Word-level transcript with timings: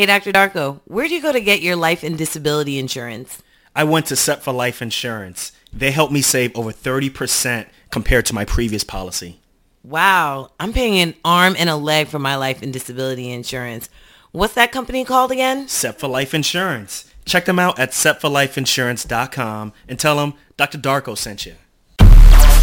Hey, 0.00 0.06
Dr. 0.06 0.32
Darko, 0.32 0.80
where 0.86 1.06
do 1.06 1.14
you 1.14 1.20
go 1.20 1.30
to 1.30 1.42
get 1.42 1.60
your 1.60 1.76
life 1.76 2.02
and 2.02 2.16
disability 2.16 2.78
insurance? 2.78 3.42
I 3.76 3.84
went 3.84 4.06
to 4.06 4.16
Set 4.16 4.42
for 4.42 4.50
Life 4.50 4.80
Insurance. 4.80 5.52
They 5.74 5.90
helped 5.90 6.10
me 6.10 6.22
save 6.22 6.56
over 6.56 6.72
30% 6.72 7.66
compared 7.90 8.24
to 8.24 8.34
my 8.34 8.46
previous 8.46 8.82
policy. 8.82 9.40
Wow, 9.84 10.52
I'm 10.58 10.72
paying 10.72 10.98
an 11.00 11.16
arm 11.22 11.54
and 11.58 11.68
a 11.68 11.76
leg 11.76 12.06
for 12.06 12.18
my 12.18 12.34
life 12.36 12.62
and 12.62 12.72
disability 12.72 13.30
insurance. 13.30 13.90
What's 14.32 14.54
that 14.54 14.72
company 14.72 15.04
called 15.04 15.32
again? 15.32 15.68
Set 15.68 16.00
for 16.00 16.08
Life 16.08 16.32
Insurance. 16.32 17.04
Check 17.26 17.44
them 17.44 17.58
out 17.58 17.78
at 17.78 17.90
setforlifeinsurance.com 17.90 19.72
and 19.86 19.98
tell 19.98 20.16
them 20.16 20.32
Dr. 20.56 20.78
Darko 20.78 21.14
sent 21.14 21.44
you. 21.44 21.56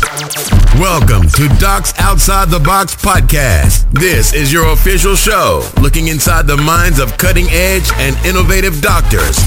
Welcome 0.08 1.28
to 1.32 1.50
Docs 1.60 1.94
Outside 2.00 2.48
the 2.48 2.62
Box 2.62 2.96
podcast. 2.96 3.92
This 3.92 4.34
is 4.34 4.54
your 4.54 4.71
official 4.71 5.16
show 5.16 5.68
looking 5.82 6.07
inside 6.07 6.48
the 6.48 6.56
minds 6.56 7.00
of 7.00 7.18
cutting 7.18 7.48
edge 7.50 7.92
and 7.98 8.16
innovative 8.25 8.82
doctors. 8.82 9.38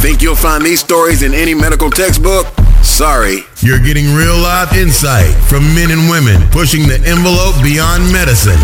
Think 0.00 0.22
you'll 0.22 0.34
find 0.34 0.64
these 0.64 0.80
stories 0.80 1.20
in 1.20 1.34
any 1.34 1.52
medical 1.52 1.90
textbook? 1.90 2.46
Sorry, 2.82 3.40
you're 3.60 3.78
getting 3.78 4.14
real 4.14 4.38
life 4.38 4.72
insight 4.74 5.34
from 5.50 5.64
men 5.74 5.90
and 5.90 6.08
women 6.08 6.48
pushing 6.48 6.88
the 6.88 6.96
envelope 7.04 7.62
beyond 7.62 8.10
medicine. 8.10 8.58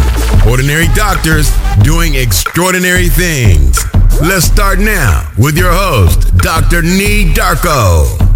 Ordinary 0.49 0.87
doctors 0.95 1.53
doing 1.83 2.15
extraordinary 2.15 3.11
things. 3.11 3.85
Let's 4.23 4.47
start 4.47 4.79
now 4.79 5.31
with 5.37 5.59
your 5.59 5.73
host, 5.73 6.35
Dr. 6.39 6.81
Nii 6.81 7.35
Darko. 7.35 8.32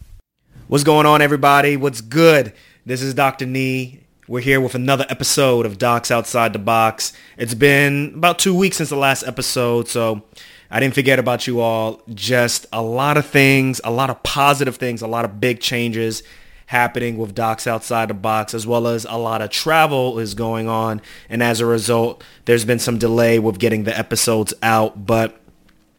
What's 0.67 0.85
going 0.85 1.05
on, 1.05 1.21
everybody? 1.21 1.75
What's 1.75 1.99
good? 1.99 2.53
This 2.85 3.01
is 3.01 3.13
Dr. 3.13 3.45
Nii 3.45 4.02
we're 4.27 4.39
here 4.39 4.61
with 4.61 4.73
another 4.73 5.05
episode 5.09 5.65
of 5.65 5.77
Docs 5.77 6.09
Outside 6.09 6.53
the 6.53 6.59
Box. 6.59 7.11
It's 7.37 7.53
been 7.53 8.13
about 8.15 8.39
two 8.39 8.55
weeks 8.55 8.77
since 8.77 8.89
the 8.89 8.95
last 8.95 9.23
episode, 9.23 9.89
so 9.89 10.23
I 10.71 10.79
didn't 10.79 10.93
forget 10.93 11.19
about 11.19 11.45
you 11.45 11.59
all. 11.59 12.01
Just 12.13 12.65
a 12.71 12.81
lot 12.81 13.17
of 13.17 13.25
things, 13.25 13.81
a 13.83 13.91
lot 13.91 14.09
of 14.09 14.23
positive 14.23 14.77
things, 14.77 15.01
a 15.01 15.07
lot 15.07 15.25
of 15.25 15.41
big 15.41 15.59
changes 15.59 16.23
happening 16.67 17.17
with 17.17 17.35
Docs 17.35 17.67
Outside 17.67 18.09
the 18.09 18.13
Box, 18.13 18.53
as 18.53 18.65
well 18.65 18.87
as 18.87 19.05
a 19.05 19.17
lot 19.17 19.41
of 19.41 19.49
travel 19.49 20.17
is 20.19 20.33
going 20.35 20.69
on. 20.69 21.01
And 21.29 21.43
as 21.43 21.59
a 21.59 21.65
result, 21.65 22.23
there's 22.45 22.63
been 22.63 22.79
some 22.79 22.97
delay 22.97 23.39
with 23.39 23.59
getting 23.59 23.83
the 23.83 23.97
episodes 23.97 24.53
out. 24.63 25.05
But 25.05 25.37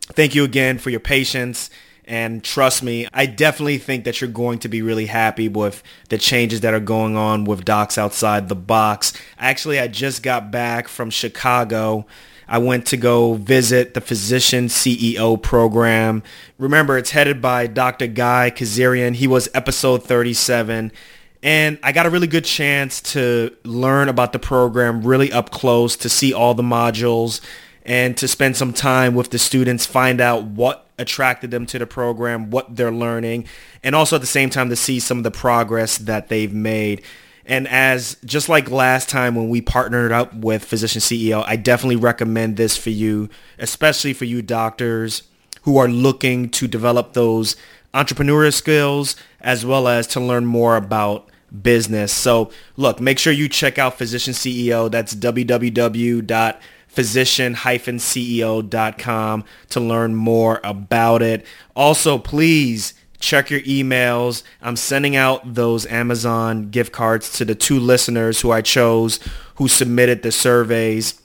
thank 0.01 0.35
you 0.35 0.45
again 0.45 0.79
for 0.79 0.89
your 0.89 1.01
patience 1.01 1.69
and 2.07 2.45
trust 2.45 2.83
me, 2.83 3.07
I 3.13 3.27
definitely 3.27 3.79
think 3.79 4.05
that 4.05 4.21
you're 4.21 4.31
going 4.31 4.59
to 4.61 4.69
be 4.69 4.83
really 4.83 5.07
happy 5.07 5.49
with 5.49 5.83
the 6.11 6.19
changes 6.19 6.61
that 6.61 6.75
are 6.75 6.81
going 6.81 7.17
on 7.17 7.45
with 7.45 7.65
Docs 7.65 7.97
Outside 7.97 8.49
the 8.49 8.55
Box. 8.55 9.13
Actually, 9.39 9.81
I 9.81 9.89
just 9.89 10.23
got 10.23 10.51
back 10.51 10.89
from 10.89 11.11
Chicago. 11.11 12.07
I 12.47 12.59
went 12.59 12.87
to 12.87 12.97
go 12.97 13.35
visit 13.35 13.95
the 13.95 14.01
Physician 14.01 14.67
CEO 14.67 15.41
program. 15.41 16.23
Remember, 16.59 16.99
it's 16.99 17.13
headed 17.13 17.41
by 17.41 17.67
Dr. 17.67 18.07
Guy 18.07 18.53
Kazarian. 18.55 19.15
He 19.15 19.27
was 19.27 19.49
episode 19.55 20.03
37. 20.05 20.93
And 21.43 21.79
I 21.83 21.93
got 21.93 22.07
a 22.07 22.11
really 22.11 22.27
good 22.27 22.45
chance 22.45 23.01
to 23.13 23.55
learn 23.65 24.09
about 24.09 24.33
the 24.33 24.39
program 24.39 25.03
really 25.03 25.31
up 25.33 25.51
close, 25.51 25.97
to 25.97 26.09
see 26.09 26.33
all 26.33 26.55
the 26.55 26.63
modules, 26.63 27.41
and 27.83 28.17
to 28.17 28.27
spend 28.29 28.57
some 28.57 28.73
time 28.73 29.15
with 29.15 29.31
the 29.31 29.39
students, 29.39 29.85
find 29.85 30.21
out 30.21 30.45
what 30.45 30.84
attracted 30.99 31.51
them 31.51 31.67
to 31.67 31.79
the 31.79 31.87
program, 31.87 32.51
what 32.51 32.77
they're 32.77 32.93
learning, 32.93 33.47
and 33.83 33.95
also 33.95 34.17
at 34.17 34.23
the 34.23 34.27
same 34.27 34.51
time 34.51 34.69
to 34.69 34.77
see 34.77 35.01
some 35.01 35.19
of 35.19 35.25
the 35.25 35.31
progress 35.31 35.99
that 35.99 36.29
they've 36.29 36.53
made. 36.53 37.03
And 37.47 37.69
as 37.69 38.17
just 38.25 38.49
like 38.49 38.71
last 38.71 39.09
time 39.09 39.35
when 39.35 39.49
we 39.49 39.61
partnered 39.61 40.13
up 40.13 40.35
with 40.35 40.65
Physician 40.65 41.01
CEO, 41.01 41.45
I 41.47 41.57
definitely 41.57 41.97
recommend 41.97 42.57
this 42.57 42.77
for 42.77 42.91
you, 42.91 43.29
especially 43.59 44.15
for 44.15 44.25
you 44.25 44.41
doctors 44.41 45.25
who 45.63 45.77
are 45.77 45.89
looking 45.89 46.49
to 46.51 46.69
develop 46.69 47.13
those 47.13 47.57
entrepreneurial 47.93 48.53
skills 48.53 49.17
as 49.41 49.65
well 49.65 49.89
as 49.89 50.07
to 50.09 50.21
learn 50.21 50.47
more 50.47 50.77
about 50.77 51.29
business. 51.63 52.13
So 52.13 52.51
look, 52.77 53.01
make 53.01 53.19
sure 53.19 53.33
you 53.33 53.49
check 53.49 53.79
out 53.79 53.99
Physician 53.99 54.35
CEO. 54.35 54.91
That's 54.91 55.15
www 55.15 56.27
physician-ceo.com 56.95 59.45
to 59.71 59.81
learn 59.81 60.15
more 60.15 60.61
about 60.63 61.23
it. 61.23 61.47
Also, 61.75 62.19
please 62.19 62.95
check 63.19 63.51
your 63.51 63.63
emails. 63.63 64.43
I'm 64.63 64.77
sending 64.77 65.17
out 65.17 65.55
those 65.55 65.87
Amazon 65.87 66.71
gift 66.71 66.93
cards 66.93 67.33
to 67.33 67.45
the 67.45 67.55
two 67.55 67.81
listeners 67.81 68.41
who 68.41 68.51
I 68.51 68.61
chose 68.61 69.21
who 69.57 69.69
submitted 69.69 70.23
the 70.23 70.33
surveys. 70.33 71.21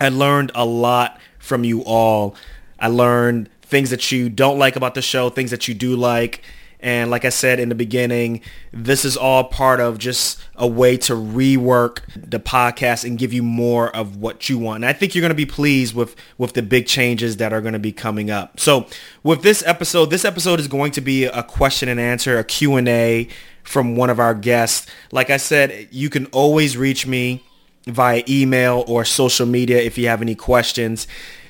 I 0.00 0.08
learned 0.08 0.52
a 0.54 0.64
lot 0.64 1.20
from 1.38 1.64
you 1.64 1.84
all. 1.84 2.34
I 2.78 2.88
learned 2.88 3.48
things 3.62 3.90
that 3.90 4.10
you 4.10 4.28
don't 4.28 4.58
like 4.58 4.76
about 4.76 4.94
the 4.94 5.02
show, 5.02 5.30
things 5.30 5.50
that 5.50 5.68
you 5.68 5.74
do 5.74 5.94
like. 5.94 6.42
And 6.82 7.10
like 7.10 7.24
I 7.24 7.28
said 7.28 7.60
in 7.60 7.68
the 7.68 7.74
beginning, 7.74 8.40
this 8.72 9.04
is 9.04 9.16
all 9.16 9.44
part 9.44 9.80
of 9.80 9.98
just 9.98 10.42
a 10.56 10.66
way 10.66 10.96
to 10.98 11.14
rework 11.14 12.00
the 12.14 12.40
podcast 12.40 13.04
and 13.04 13.18
give 13.18 13.32
you 13.32 13.42
more 13.42 13.94
of 13.94 14.16
what 14.16 14.48
you 14.48 14.58
want. 14.58 14.76
And 14.76 14.86
I 14.86 14.92
think 14.92 15.14
you're 15.14 15.22
going 15.22 15.30
to 15.30 15.34
be 15.34 15.46
pleased 15.46 15.94
with, 15.94 16.16
with 16.38 16.54
the 16.54 16.62
big 16.62 16.86
changes 16.86 17.36
that 17.38 17.52
are 17.52 17.60
going 17.60 17.74
to 17.74 17.78
be 17.78 17.92
coming 17.92 18.30
up. 18.30 18.58
So 18.58 18.86
with 19.22 19.42
this 19.42 19.62
episode, 19.66 20.06
this 20.06 20.24
episode 20.24 20.60
is 20.60 20.68
going 20.68 20.92
to 20.92 21.00
be 21.00 21.24
a 21.24 21.42
question 21.42 21.88
and 21.88 22.00
answer, 22.00 22.38
a 22.38 22.44
Q&A 22.44 23.28
from 23.62 23.96
one 23.96 24.10
of 24.10 24.18
our 24.18 24.34
guests. 24.34 24.86
Like 25.12 25.30
I 25.30 25.36
said, 25.36 25.88
you 25.90 26.08
can 26.08 26.26
always 26.26 26.76
reach 26.76 27.06
me 27.06 27.44
via 27.86 28.22
email 28.28 28.84
or 28.86 29.04
social 29.04 29.46
media 29.46 29.78
if 29.78 29.96
you 29.98 30.06
have 30.08 30.22
any 30.22 30.34
questions 30.34 31.06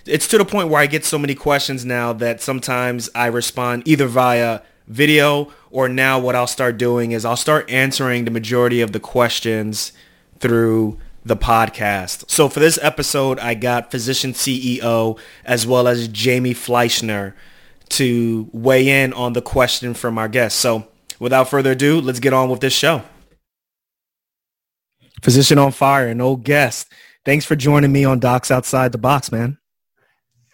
it's 0.06 0.26
to 0.28 0.38
the 0.38 0.44
point 0.44 0.68
where 0.68 0.80
I 0.80 0.86
get 0.86 1.04
so 1.04 1.18
many 1.18 1.34
questions 1.34 1.84
now 1.84 2.12
that 2.14 2.40
sometimes 2.40 3.08
I 3.14 3.26
respond 3.26 3.86
either 3.86 4.06
via 4.06 4.60
video 4.90 5.52
or 5.70 5.88
now 5.88 6.18
what 6.18 6.34
I'll 6.34 6.46
start 6.46 6.76
doing 6.76 7.12
is 7.12 7.24
I'll 7.24 7.36
start 7.36 7.70
answering 7.70 8.24
the 8.24 8.30
majority 8.30 8.80
of 8.80 8.92
the 8.92 9.00
questions 9.00 9.92
through 10.40 10.98
the 11.24 11.36
podcast. 11.36 12.28
So 12.28 12.48
for 12.48 12.60
this 12.60 12.78
episode, 12.82 13.38
I 13.38 13.54
got 13.54 13.90
Physician 13.90 14.32
CEO 14.32 15.18
as 15.44 15.66
well 15.66 15.86
as 15.86 16.08
Jamie 16.08 16.54
Fleischner 16.54 17.34
to 17.90 18.48
weigh 18.52 19.02
in 19.02 19.12
on 19.12 19.32
the 19.32 19.42
question 19.42 19.94
from 19.94 20.18
our 20.18 20.28
guest. 20.28 20.58
So 20.58 20.88
without 21.18 21.48
further 21.48 21.72
ado, 21.72 22.00
let's 22.00 22.20
get 22.20 22.32
on 22.32 22.50
with 22.50 22.60
this 22.60 22.72
show. 22.72 23.02
Physician 25.22 25.58
on 25.58 25.70
fire, 25.70 26.08
an 26.08 26.20
old 26.20 26.44
guest. 26.44 26.90
Thanks 27.24 27.44
for 27.44 27.54
joining 27.54 27.92
me 27.92 28.04
on 28.04 28.18
Docs 28.18 28.50
Outside 28.50 28.92
the 28.92 28.98
Box, 28.98 29.30
man. 29.30 29.59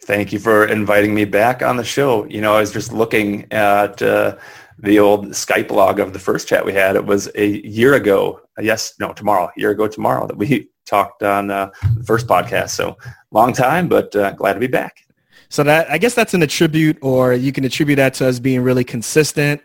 Thank 0.07 0.33
you 0.33 0.39
for 0.39 0.67
inviting 0.67 1.17
me 1.17 1.25
back 1.25 1.63
on 1.65 1.77
the 1.77 1.83
show. 1.83 2.27
You 2.27 2.41
know, 2.41 2.55
I 2.55 2.61
was 2.61 2.73
just 2.73 2.93
looking 2.93 3.53
at 3.53 4.01
uh, 4.01 4.37
the 4.79 5.01
old 5.01 5.31
Skype 5.31 5.73
log 5.73 5.99
of 5.99 6.13
the 6.13 6.21
first 6.21 6.47
chat 6.47 6.65
we 6.65 6.73
had. 6.73 6.95
It 6.95 7.05
was 7.05 7.29
a 7.35 7.61
year 7.67 7.95
ago. 7.95 8.41
Yes, 8.61 8.95
no, 9.01 9.13
tomorrow. 9.13 9.47
A 9.47 9.61
year 9.61 9.71
ago 9.71 9.89
tomorrow 9.89 10.29
that 10.29 10.37
we 10.37 10.71
talked 10.87 11.25
on 11.25 11.51
uh, 11.51 11.73
the 11.97 12.05
first 12.05 12.29
podcast. 12.29 12.71
So 12.71 12.97
long 13.33 13.53
time, 13.53 13.89
but 13.89 14.15
uh, 14.15 14.31
glad 14.31 14.53
to 14.53 14.61
be 14.61 14.69
back. 14.69 15.05
So 15.49 15.65
that 15.65 15.91
I 15.91 15.99
guess 15.99 16.15
that's 16.15 16.35
an 16.35 16.43
attribute, 16.45 16.99
or 17.03 17.33
you 17.33 17.51
can 17.51 17.65
attribute 17.65 17.97
that 17.97 18.15
to 18.15 18.29
us 18.29 18.39
being 18.39 18.63
really 18.63 18.85
consistent. 18.85 19.61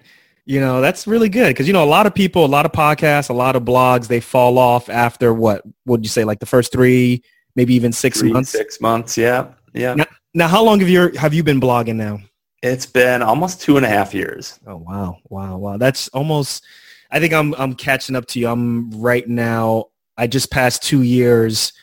You 0.46 0.60
know, 0.60 0.82
that's 0.82 1.06
really 1.06 1.30
good 1.30 1.50
because 1.50 1.68
you 1.68 1.74
know 1.74 1.84
a 1.84 1.86
lot 1.86 2.08
of 2.08 2.16
people, 2.16 2.44
a 2.44 2.48
lot 2.48 2.66
of 2.66 2.72
podcasts, 2.72 3.30
a 3.30 3.34
lot 3.34 3.56
of 3.56 3.62
blogs, 3.62 4.08
they 4.08 4.20
fall 4.20 4.58
off 4.58 4.90
after 4.90 5.36
what 5.36 5.62
would 5.86 6.04
you 6.04 6.10
say, 6.10 6.24
like 6.24 6.40
the 6.40 6.48
first 6.48 6.72
three, 6.72 7.22
maybe 7.56 7.76
even 7.76 7.92
six 7.92 8.22
three, 8.22 8.34
months. 8.34 8.50
Six 8.50 8.82
months, 8.82 9.16
yeah, 9.20 9.50
yeah. 9.76 9.94
Now, 9.94 10.06
now, 10.34 10.48
how 10.48 10.64
long 10.64 10.80
have 10.80 10.90
you 10.90 11.12
have 11.18 11.34
you 11.34 11.44
been 11.44 11.60
blogging 11.60 11.96
now? 11.96 12.20
It's 12.62 12.86
been 12.86 13.22
almost 13.22 13.62
two 13.62 13.78
and 13.78 13.86
a 13.86 13.90
half 13.90 14.14
years. 14.14 14.60
Oh 14.68 14.78
wow, 14.78 15.18
wow, 15.30 15.58
wow! 15.58 15.78
That's 15.78 16.08
almost. 16.10 16.64
I 17.10 17.20
think 17.20 17.34
I'm 17.34 17.54
I'm 17.56 17.74
catching 17.74 18.16
up 18.16 18.26
to 18.28 18.40
you. 18.40 18.48
I'm 18.48 18.92
right 18.92 19.28
now. 19.28 19.86
I 20.18 20.28
just 20.28 20.52
passed 20.52 20.84
two 20.84 21.02
years 21.02 21.74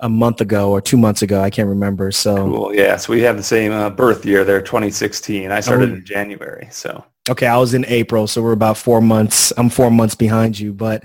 a 0.00 0.08
month 0.08 0.40
ago 0.40 0.70
or 0.70 0.80
two 0.80 0.96
months 0.96 1.22
ago. 1.22 1.40
I 1.40 1.50
can't 1.50 1.68
remember. 1.68 2.10
So 2.12 2.36
cool. 2.36 2.74
Yeah. 2.74 2.96
So 2.96 3.12
we 3.12 3.22
have 3.22 3.36
the 3.36 3.42
same 3.42 3.72
uh, 3.72 3.88
birth 3.90 4.26
year 4.26 4.44
there, 4.44 4.60
2016. 4.60 5.50
I 5.50 5.60
started 5.60 5.90
oh. 5.90 5.94
in 5.94 6.04
January. 6.04 6.68
So 6.70 7.04
okay, 7.30 7.46
I 7.46 7.56
was 7.56 7.74
in 7.74 7.84
April, 7.86 8.26
so 8.26 8.42
we're 8.42 8.52
about 8.52 8.76
four 8.76 9.00
months. 9.00 9.52
I'm 9.56 9.70
four 9.70 9.90
months 9.90 10.14
behind 10.14 10.58
you, 10.58 10.72
but 10.72 11.04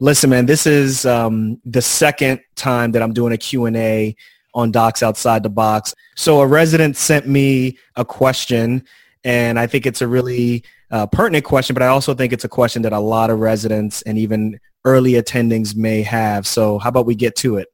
listen, 0.00 0.30
man, 0.30 0.46
this 0.46 0.66
is 0.66 1.06
um, 1.06 1.60
the 1.64 1.82
second 1.82 2.40
time 2.56 2.92
that 2.92 3.02
I'm 3.02 3.12
doing 3.12 3.32
a 3.32 3.38
Q 3.38 3.66
and 3.66 3.76
A 3.76 4.16
on 4.54 4.70
Docs 4.70 5.02
Outside 5.02 5.42
the 5.42 5.50
Box. 5.50 5.94
So 6.16 6.40
a 6.40 6.46
resident 6.46 6.96
sent 6.96 7.26
me 7.26 7.78
a 7.96 8.04
question, 8.04 8.84
and 9.24 9.58
I 9.58 9.66
think 9.66 9.86
it's 9.86 10.02
a 10.02 10.08
really 10.08 10.64
uh, 10.90 11.06
pertinent 11.06 11.44
question, 11.44 11.74
but 11.74 11.82
I 11.82 11.88
also 11.88 12.14
think 12.14 12.32
it's 12.32 12.44
a 12.44 12.48
question 12.48 12.82
that 12.82 12.92
a 12.92 12.98
lot 12.98 13.30
of 13.30 13.38
residents 13.38 14.02
and 14.02 14.18
even 14.18 14.60
early 14.84 15.12
attendings 15.12 15.74
may 15.74 16.02
have. 16.02 16.46
So 16.46 16.78
how 16.78 16.90
about 16.90 17.06
we 17.06 17.14
get 17.14 17.36
to 17.36 17.56
it? 17.56 17.68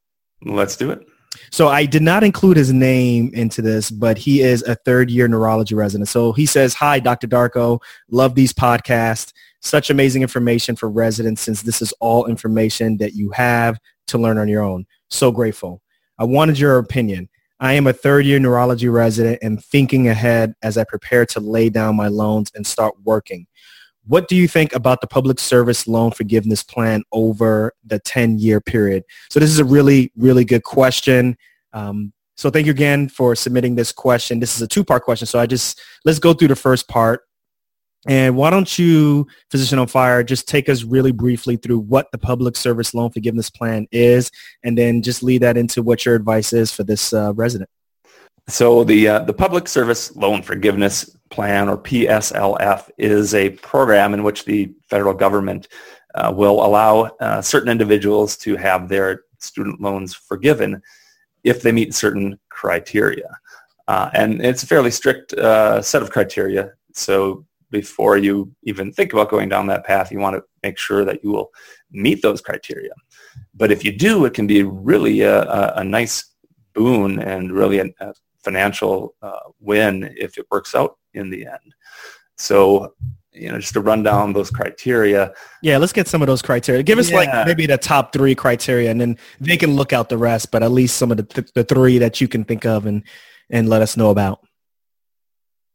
Let's 0.44 0.76
do 0.76 0.90
it. 0.90 1.06
So 1.50 1.68
I 1.68 1.86
did 1.86 2.02
not 2.02 2.24
include 2.24 2.56
his 2.56 2.72
name 2.72 3.30
into 3.34 3.62
this, 3.62 3.90
but 3.90 4.18
he 4.18 4.40
is 4.40 4.62
a 4.62 4.74
third 4.74 5.10
year 5.10 5.28
neurology 5.28 5.74
resident. 5.74 6.08
So 6.08 6.32
he 6.32 6.46
says, 6.46 6.74
hi, 6.74 7.00
Dr. 7.00 7.26
Darko. 7.26 7.80
Love 8.10 8.34
these 8.34 8.52
podcasts. 8.52 9.32
Such 9.60 9.90
amazing 9.90 10.22
information 10.22 10.76
for 10.76 10.88
residents 10.88 11.42
since 11.42 11.62
this 11.62 11.82
is 11.82 11.92
all 12.00 12.26
information 12.26 12.96
that 12.98 13.14
you 13.14 13.30
have 13.30 13.78
to 14.08 14.18
learn 14.18 14.38
on 14.38 14.48
your 14.48 14.62
own. 14.62 14.86
So 15.08 15.32
grateful. 15.32 15.82
I 16.18 16.24
wanted 16.24 16.58
your 16.58 16.78
opinion. 16.78 17.28
I 17.60 17.72
am 17.72 17.86
a 17.86 17.92
third 17.92 18.24
year 18.24 18.38
neurology 18.38 18.88
resident 18.88 19.38
and 19.42 19.62
thinking 19.62 20.08
ahead 20.08 20.54
as 20.62 20.78
I 20.78 20.84
prepare 20.84 21.26
to 21.26 21.40
lay 21.40 21.70
down 21.70 21.96
my 21.96 22.08
loans 22.08 22.50
and 22.54 22.66
start 22.66 22.94
working. 23.04 23.46
What 24.06 24.28
do 24.28 24.36
you 24.36 24.48
think 24.48 24.74
about 24.74 25.00
the 25.00 25.06
public 25.06 25.38
service 25.38 25.86
loan 25.86 26.12
forgiveness 26.12 26.62
plan 26.62 27.02
over 27.12 27.72
the 27.84 28.00
10-year 28.00 28.60
period? 28.60 29.04
So 29.28 29.38
this 29.38 29.50
is 29.50 29.58
a 29.58 29.64
really, 29.64 30.12
really 30.16 30.44
good 30.44 30.62
question. 30.62 31.36
Um, 31.72 32.12
so 32.36 32.48
thank 32.48 32.66
you 32.66 32.70
again 32.72 33.08
for 33.08 33.34
submitting 33.34 33.74
this 33.74 33.92
question. 33.92 34.40
This 34.40 34.56
is 34.56 34.62
a 34.62 34.68
two-part 34.68 35.02
question. 35.02 35.26
So 35.26 35.38
I 35.38 35.46
just, 35.46 35.80
let's 36.04 36.20
go 36.20 36.32
through 36.32 36.48
the 36.48 36.56
first 36.56 36.88
part. 36.88 37.27
And 38.06 38.36
why 38.36 38.50
don't 38.50 38.78
you, 38.78 39.26
Physician 39.50 39.78
on 39.78 39.88
Fire, 39.88 40.22
just 40.22 40.46
take 40.46 40.68
us 40.68 40.84
really 40.84 41.12
briefly 41.12 41.56
through 41.56 41.80
what 41.80 42.10
the 42.12 42.18
public 42.18 42.56
service 42.56 42.94
loan 42.94 43.10
forgiveness 43.10 43.50
plan 43.50 43.88
is, 43.90 44.30
and 44.62 44.78
then 44.78 45.02
just 45.02 45.22
lead 45.22 45.42
that 45.42 45.56
into 45.56 45.82
what 45.82 46.06
your 46.06 46.14
advice 46.14 46.52
is 46.52 46.72
for 46.72 46.84
this 46.84 47.12
uh, 47.12 47.34
resident. 47.34 47.68
So 48.46 48.82
the 48.82 49.08
uh, 49.08 49.18
the 49.20 49.34
Public 49.34 49.68
Service 49.68 50.16
Loan 50.16 50.40
Forgiveness 50.40 51.14
Plan, 51.28 51.68
or 51.68 51.76
PSLF, 51.76 52.88
is 52.96 53.34
a 53.34 53.50
program 53.50 54.14
in 54.14 54.22
which 54.22 54.46
the 54.46 54.72
federal 54.88 55.12
government 55.12 55.68
uh, 56.14 56.32
will 56.34 56.64
allow 56.64 57.02
uh, 57.20 57.42
certain 57.42 57.68
individuals 57.68 58.38
to 58.38 58.56
have 58.56 58.88
their 58.88 59.24
student 59.38 59.82
loans 59.82 60.14
forgiven 60.14 60.80
if 61.44 61.60
they 61.60 61.72
meet 61.72 61.94
certain 61.94 62.38
criteria. 62.48 63.28
Uh, 63.86 64.08
and 64.14 64.44
it's 64.44 64.62
a 64.62 64.66
fairly 64.66 64.90
strict 64.90 65.34
uh, 65.34 65.82
set 65.82 66.02
of 66.02 66.10
criteria. 66.10 66.72
So 66.94 67.44
before 67.70 68.16
you 68.16 68.52
even 68.62 68.92
think 68.92 69.12
about 69.12 69.30
going 69.30 69.48
down 69.48 69.66
that 69.66 69.84
path, 69.84 70.10
you 70.10 70.18
want 70.18 70.36
to 70.36 70.44
make 70.62 70.78
sure 70.78 71.04
that 71.04 71.22
you 71.22 71.30
will 71.30 71.50
meet 71.90 72.22
those 72.22 72.40
criteria. 72.40 72.92
But 73.54 73.70
if 73.70 73.84
you 73.84 73.96
do, 73.96 74.24
it 74.24 74.34
can 74.34 74.46
be 74.46 74.62
really 74.62 75.20
a, 75.20 75.72
a, 75.74 75.84
nice 75.84 76.34
boon 76.74 77.18
and 77.18 77.52
really 77.52 77.78
a, 77.78 77.86
a 78.00 78.14
financial 78.42 79.14
uh, 79.22 79.50
win 79.60 80.14
if 80.16 80.38
it 80.38 80.46
works 80.50 80.74
out 80.74 80.96
in 81.14 81.30
the 81.30 81.46
end. 81.46 81.74
So, 82.36 82.94
you 83.32 83.50
know, 83.50 83.58
just 83.58 83.74
to 83.74 83.80
run 83.80 84.02
down 84.02 84.32
those 84.32 84.50
criteria. 84.50 85.32
Yeah, 85.62 85.78
let's 85.78 85.92
get 85.92 86.08
some 86.08 86.22
of 86.22 86.28
those 86.28 86.42
criteria. 86.42 86.82
Give 86.82 86.98
us 86.98 87.10
yeah. 87.10 87.16
like 87.16 87.46
maybe 87.46 87.66
the 87.66 87.78
top 87.78 88.12
three 88.12 88.34
criteria, 88.34 88.90
and 88.90 89.00
then 89.00 89.18
they 89.40 89.56
can 89.56 89.74
look 89.76 89.92
out 89.92 90.08
the 90.08 90.18
rest. 90.18 90.50
But 90.50 90.62
at 90.62 90.70
least 90.70 90.96
some 90.96 91.10
of 91.10 91.18
the 91.18 91.22
th- 91.24 91.52
the 91.52 91.64
three 91.64 91.98
that 91.98 92.20
you 92.20 92.28
can 92.28 92.44
think 92.44 92.64
of 92.64 92.86
and 92.86 93.02
and 93.50 93.68
let 93.68 93.82
us 93.82 93.96
know 93.96 94.10
about. 94.10 94.47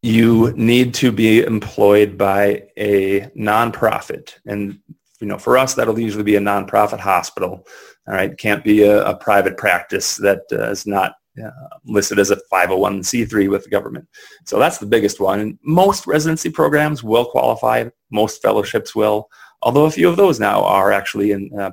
You 0.04 0.52
need 0.58 0.94
to 0.96 1.14
be 1.14 1.44
employed 1.44 2.18
by 2.18 2.68
a 2.76 3.22
nonprofit, 3.38 4.34
and 4.46 4.78
you 5.22 5.28
know, 5.28 5.38
for 5.38 5.58
us, 5.58 5.74
that'll 5.74 5.98
usually 5.98 6.26
be 6.26 6.36
a 6.36 6.42
nonprofit 6.42 7.00
hospital. 7.00 7.66
All 8.06 8.14
right, 8.14 8.38
can't 8.38 8.66
be 8.66 8.84
a, 8.84 9.02
a 9.06 9.16
private 9.16 9.56
practice 9.56 10.18
that 10.18 10.42
uh, 10.52 10.70
is 10.70 10.86
not 10.86 11.14
uh, 11.42 11.50
listed 11.86 12.20
as 12.20 12.32
a 12.32 12.42
501c3 12.52 13.50
with 13.50 13.64
the 13.64 13.70
government. 13.70 14.06
So 14.46 14.60
that's 14.60 14.78
the 14.78 14.86
biggest 14.86 15.22
one. 15.22 15.40
And 15.40 15.58
most 15.64 16.06
residency 16.06 16.50
programs 16.50 17.02
will 17.02 17.24
qualify. 17.24 17.88
Most 18.12 18.42
fellowships 18.42 18.94
will, 18.94 19.30
although 19.62 19.86
a 19.86 19.92
few 19.92 20.10
of 20.10 20.18
those 20.18 20.38
now 20.38 20.64
are 20.66 20.92
actually 20.92 21.32
in 21.32 21.50
uh, 21.58 21.72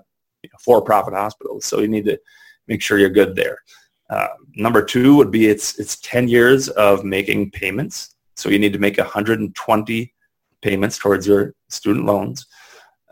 for-profit 0.65 1.15
hospitals. 1.15 1.65
So 1.65 1.81
you 1.81 1.89
need 1.89 2.05
to 2.05 2.19
make 2.69 2.81
sure 2.81 2.99
you're 2.99 3.11
good 3.11 3.35
there. 3.35 3.59
Uh, 4.09 4.29
number 4.55 4.85
two 4.85 5.17
would 5.17 5.31
be 5.33 5.49
it's, 5.49 5.79
it's 5.81 5.97
10 6.01 6.29
years 6.29 6.69
of 6.69 7.05
making 7.05 7.51
payments. 7.51 8.15
So 8.41 8.49
you 8.49 8.59
need 8.59 8.73
to 8.73 8.79
make 8.79 8.99
120 8.99 10.15
payments 10.63 10.99
towards 10.99 11.27
your 11.27 11.55
student 11.69 12.07
loans. 12.07 12.47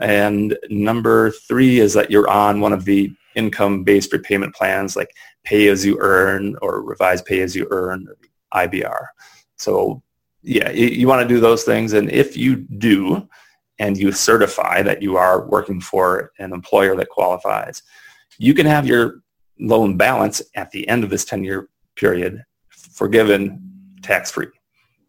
And 0.00 0.56
number 0.70 1.30
three 1.30 1.80
is 1.80 1.92
that 1.94 2.10
you're 2.10 2.30
on 2.30 2.60
one 2.60 2.72
of 2.72 2.84
the 2.84 3.12
income-based 3.34 4.12
repayment 4.12 4.54
plans 4.54 4.96
like 4.96 5.10
pay 5.44 5.68
as 5.68 5.84
you 5.84 5.98
earn 6.00 6.56
or 6.62 6.82
revise 6.82 7.22
pay 7.22 7.40
as 7.40 7.54
you 7.54 7.66
earn 7.70 8.06
IBR. 8.54 9.06
So 9.56 10.02
yeah, 10.42 10.70
you, 10.70 10.86
you 10.86 11.08
want 11.08 11.22
to 11.22 11.34
do 11.34 11.40
those 11.40 11.64
things. 11.64 11.92
And 11.92 12.10
if 12.10 12.36
you 12.36 12.56
do, 12.56 13.28
and 13.78 13.96
you 13.96 14.10
certify 14.10 14.82
that 14.82 15.02
you 15.02 15.16
are 15.16 15.46
working 15.46 15.80
for 15.80 16.32
an 16.38 16.52
employer 16.52 16.96
that 16.96 17.08
qualifies, 17.10 17.82
you 18.38 18.54
can 18.54 18.66
have 18.66 18.86
your 18.86 19.20
loan 19.60 19.96
balance 19.96 20.42
at 20.56 20.70
the 20.70 20.88
end 20.88 21.04
of 21.04 21.10
this 21.10 21.24
10-year 21.24 21.68
period 21.96 22.44
forgiven 22.68 23.62
tax-free. 24.02 24.48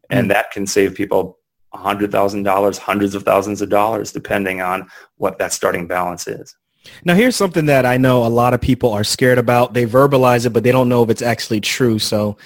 And 0.09 0.25
mm. 0.25 0.29
that 0.29 0.51
can 0.51 0.65
save 0.65 0.95
people 0.95 1.39
$100,000, 1.73 2.77
hundreds 2.77 3.15
of 3.15 3.23
thousands 3.23 3.61
of 3.61 3.69
dollars, 3.69 4.11
depending 4.11 4.61
on 4.61 4.87
what 5.17 5.37
that 5.37 5.53
starting 5.53 5.87
balance 5.87 6.27
is. 6.27 6.55
Now, 7.03 7.13
here's 7.13 7.35
something 7.35 7.65
that 7.67 7.85
I 7.85 7.97
know 7.97 8.25
a 8.25 8.27
lot 8.27 8.53
of 8.53 8.61
people 8.61 8.91
are 8.91 9.03
scared 9.03 9.37
about. 9.37 9.73
They 9.73 9.85
verbalize 9.85 10.45
it, 10.45 10.51
but 10.51 10.63
they 10.63 10.71
don't 10.71 10.89
know 10.89 11.03
if 11.03 11.09
it's 11.09 11.21
actually 11.21 11.61
true. 11.61 11.99
So 11.99 12.37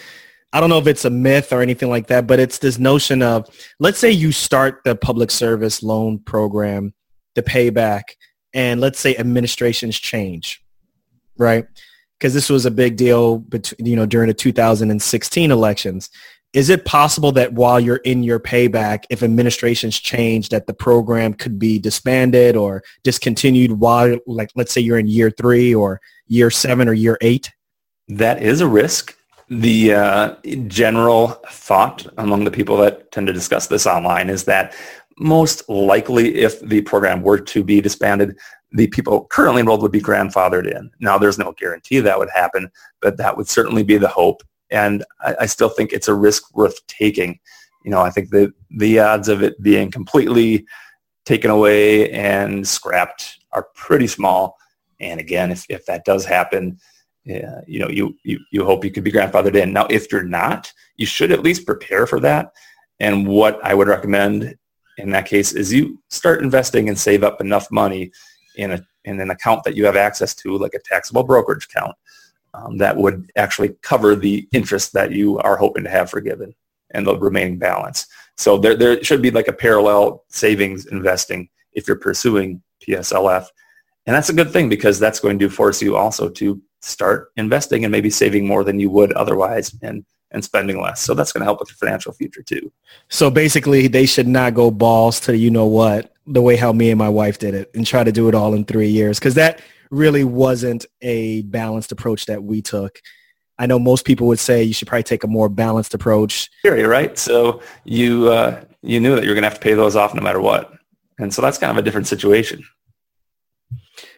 I 0.52 0.60
don't 0.60 0.70
know 0.70 0.80
if 0.80 0.88
it's 0.88 1.06
a 1.06 1.10
myth 1.10 1.54
or 1.54 1.62
anything 1.62 1.90
like 1.90 2.08
that, 2.08 2.28
but 2.28 2.40
it's 2.40 2.58
this 2.58 2.78
notion 2.78 3.22
of, 3.22 3.48
let's 3.80 4.00
say 4.00 4.12
you 4.12 4.32
start 4.32 4.82
the 4.84 4.96
public 4.96 5.32
service 5.32 5.82
loan 5.82 6.20
program, 6.20 6.94
the 7.36 7.44
payback, 7.44 8.04
and 8.54 8.82
let's 8.82 9.00
say 9.00 9.16
administrations 9.16 9.98
change, 9.98 10.64
right? 11.38 11.66
Because 12.20 12.34
this 12.34 12.50
was 12.50 12.66
a 12.66 12.72
big 12.72 12.98
deal, 12.98 13.40
between, 13.40 13.86
you 13.86 13.96
know, 13.96 14.06
during 14.06 14.28
the 14.28 14.34
2016 14.34 15.52
elections 15.52 16.10
is 16.54 16.70
it 16.70 16.86
possible 16.86 17.32
that 17.32 17.54
while 17.54 17.80
you're 17.80 17.98
in 17.98 18.24
your 18.24 18.40
payback, 18.40 19.06
if 19.10 19.24
administrations 19.24 20.00
change, 20.00 20.50
that 20.50 20.68
the 20.68 20.74
program 20.74 21.34
could 21.34 21.58
be 21.58 21.80
disbanded 21.80 22.56
or 22.56 22.84
discontinued 23.04 23.72
while, 23.72 24.18
like, 24.28 24.52
let's 24.56 24.72
say 24.72 24.80
you're 24.80 25.00
in 25.00 25.08
year 25.08 25.32
three 25.32 25.74
or 25.74 26.00
year 26.28 26.52
seven 26.52 26.88
or 26.88 26.94
year 26.94 27.18
eight? 27.22 27.52
That 28.08 28.44
is 28.44 28.62
a 28.62 28.68
risk. 28.68 29.18
The 29.50 29.94
uh, 29.94 30.36
general 30.68 31.28
thought 31.50 32.06
among 32.18 32.44
the 32.44 32.52
people 32.52 32.78
that 32.78 33.12
tend 33.12 33.28
to 33.28 33.34
discuss 33.34 33.68
this 33.68 33.88
online 33.88 34.30
is 34.30 34.46
that 34.46 34.76
most 35.18 35.68
likely 35.68 36.36
if 36.36 36.60
the 36.62 36.82
program 36.82 37.24
were 37.24 37.40
to 37.40 37.64
be 37.64 37.82
disbanded, 37.82 38.38
the 38.72 38.88
people 38.88 39.26
currently 39.26 39.62
enrolled 39.62 39.82
would 39.82 39.92
be 39.92 40.02
grandfathered 40.02 40.70
in. 40.72 40.90
Now, 41.00 41.18
there's 41.18 41.38
no 41.38 41.54
guarantee 41.54 42.00
that 42.00 42.18
would 42.18 42.30
happen, 42.34 42.72
but 43.02 43.18
that 43.18 43.38
would 43.38 43.48
certainly 43.48 43.84
be 43.84 43.98
the 43.98 44.08
hope 44.08 44.44
and 44.74 45.06
I, 45.22 45.36
I 45.42 45.46
still 45.46 45.70
think 45.70 45.94
it's 45.94 46.10
a 46.10 46.14
risk 46.14 46.54
worth 46.56 46.86
taking. 46.88 47.40
You 47.86 47.92
know, 47.92 48.02
I 48.02 48.10
think 48.10 48.30
the 48.30 48.54
the 48.78 49.00
odds 49.00 49.30
of 49.30 49.44
it 49.44 49.62
being 49.62 49.92
completely 49.92 50.66
taken 51.26 51.52
away 51.52 52.12
and 52.12 52.68
scrapped 52.68 53.38
are 53.54 53.68
pretty 53.76 54.08
small. 54.08 54.58
And 55.00 55.20
again, 55.20 55.52
if, 55.52 55.66
if 55.70 55.86
that 55.86 56.06
does 56.06 56.26
happen, 56.26 56.80
yeah, 57.24 57.62
you 57.68 57.80
know, 57.80 57.90
you, 57.90 58.16
you, 58.24 58.40
you 58.52 58.66
hope 58.66 58.84
you 58.84 58.92
could 58.92 59.04
be 59.04 59.12
grandfathered 59.12 59.56
in. 59.56 59.72
Now, 59.72 59.88
if 59.90 60.12
you're 60.12 60.24
not, 60.24 60.72
you 60.98 61.06
should 61.06 61.32
at 61.32 61.44
least 61.44 61.66
prepare 61.66 62.06
for 62.06 62.20
that. 62.20 62.52
And 63.00 63.28
what 63.28 63.60
I 63.64 63.74
would 63.74 63.88
recommend 63.88 64.56
in 64.98 65.10
that 65.12 65.26
case 65.26 65.54
is 65.54 65.74
you 65.74 66.02
start 66.10 66.44
investing 66.44 66.90
and 66.90 66.98
save 66.98 67.24
up 67.24 67.42
enough 67.42 67.72
money 67.72 68.12
in, 68.56 68.72
a, 68.72 68.86
in 69.06 69.20
an 69.20 69.32
account 69.32 69.64
that 69.64 69.76
you 69.76 69.86
have 69.86 69.96
access 69.96 70.36
to, 70.36 70.58
like 70.58 70.74
a 70.74 70.80
taxable 70.80 71.24
brokerage 71.24 71.66
account, 71.66 71.96
um, 72.54 72.78
that 72.78 72.96
would 72.96 73.32
actually 73.36 73.76
cover 73.82 74.16
the 74.16 74.48
interest 74.52 74.94
that 74.94 75.12
you 75.12 75.40
are 75.40 75.58
hoping 75.58 75.84
to 75.84 75.90
have 75.90 76.10
forgiven 76.10 76.54
and 76.92 77.06
the 77.06 77.18
remaining 77.18 77.58
balance. 77.58 78.08
So 78.38 78.58
there, 78.58 78.76
there 78.76 79.04
should 79.04 79.22
be 79.22 79.32
like 79.32 79.48
a 79.48 79.54
parallel 79.54 80.24
savings 80.30 80.86
investing 80.88 81.50
if 81.74 81.88
you're 81.88 81.98
pursuing 81.98 82.62
PSLF. 82.88 83.48
And 84.06 84.16
that's 84.16 84.30
a 84.30 84.34
good 84.34 84.52
thing 84.52 84.70
because 84.70 85.00
that's 85.00 85.20
going 85.20 85.40
to 85.40 85.50
force 85.50 85.82
you 85.82 85.96
also 85.96 86.30
to 86.30 86.62
start 86.82 87.32
investing 87.38 87.86
and 87.86 87.92
maybe 87.92 88.10
saving 88.10 88.46
more 88.46 88.64
than 88.64 88.80
you 88.80 88.90
would 88.90 89.14
otherwise 89.14 89.76
and, 89.82 90.06
and 90.32 90.44
spending 90.44 90.82
less. 90.82 91.02
So 91.02 91.14
that's 91.14 91.32
going 91.32 91.42
to 91.42 91.46
help 91.46 91.60
with 91.60 91.70
your 91.70 91.78
financial 91.78 92.12
future 92.12 92.44
too. 92.44 92.72
So 93.10 93.32
basically 93.32 93.88
they 93.88 94.06
should 94.06 94.28
not 94.28 94.54
go 94.54 94.70
balls 94.70 95.20
to 95.22 95.38
you 95.38 95.50
know 95.50 95.66
what 95.66 96.14
the 96.28 96.42
way 96.42 96.56
how 96.56 96.74
me 96.74 96.90
and 96.90 96.98
my 96.98 97.10
wife 97.10 97.40
did 97.40 97.54
it 97.54 97.72
and 97.74 97.86
try 97.86 98.04
to 98.04 98.12
do 98.12 98.28
it 98.28 98.36
all 98.36 98.54
in 98.54 98.66
three 98.66 98.90
years 98.90 99.20
because 99.20 99.36
that 99.36 99.62
really 99.94 100.24
wasn't 100.24 100.86
a 101.02 101.44
balanced 101.44 101.92
approach 101.92 102.26
that 102.26 102.44
we 102.44 102.62
took. 102.62 103.00
I 103.60 103.68
know 103.68 103.78
most 103.78 104.06
people 104.06 104.28
would 104.28 104.40
say 104.40 104.64
you 104.64 104.74
should 104.74 104.88
probably 104.88 105.04
take 105.04 105.24
a 105.24 105.28
more 105.28 105.48
balanced 105.48 105.94
approach. 105.94 106.50
Sure, 106.66 106.88
right. 106.88 107.18
So 107.18 107.62
you 107.86 108.30
uh, 108.30 108.64
you 108.82 109.00
knew 109.00 109.16
that 109.16 109.24
you're 109.24 109.36
going 109.36 109.44
to 109.44 109.50
have 109.50 109.60
to 109.60 109.64
pay 109.64 109.76
those 109.76 109.96
off 109.96 110.14
no 110.16 110.22
matter 110.24 110.42
what, 110.42 110.74
and 111.20 111.34
so 111.34 111.42
that's 111.42 111.58
kind 111.60 111.72
of 111.72 111.78
a 111.78 111.82
different 111.84 112.08
situation. 112.08 112.64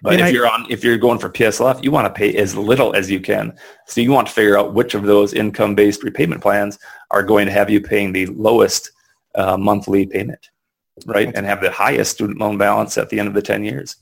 But 0.02 0.14
And 0.14 0.22
if 0.22 0.28
I- 0.28 0.30
you're 0.30 0.48
on, 0.48 0.66
if 0.70 0.84
you're 0.84 0.98
going 0.98 1.20
for 1.20 1.30
PSLF, 1.30 1.84
you 1.84 1.92
want 1.92 2.06
to 2.08 2.18
pay 2.18 2.34
as 2.38 2.56
little 2.56 2.96
as 2.96 3.12
you 3.12 3.20
can. 3.20 3.54
So 3.88 4.00
you 4.02 4.12
want 4.12 4.28
to 4.28 4.34
figure 4.34 4.58
out 4.58 4.74
which 4.74 4.94
of 4.96 5.04
those 5.04 5.34
income-based 5.34 6.02
repayment 6.04 6.42
plans 6.42 6.80
are 7.12 7.24
going 7.24 7.46
to 7.48 7.52
have 7.52 7.70
you 7.70 7.82
paying 7.82 8.14
the 8.14 8.26
lowest 8.28 8.92
uh, 9.36 9.58
monthly 9.58 10.06
payment, 10.06 10.50
right? 11.06 11.30
And 11.36 11.46
have 11.46 11.60
the 11.62 11.72
highest 11.72 12.12
student 12.14 12.40
loan 12.40 12.58
balance 12.58 12.98
at 12.98 13.10
the 13.10 13.20
end 13.20 13.28
of 13.28 13.34
the 13.34 13.42
10 13.42 13.64
years. 13.66 13.98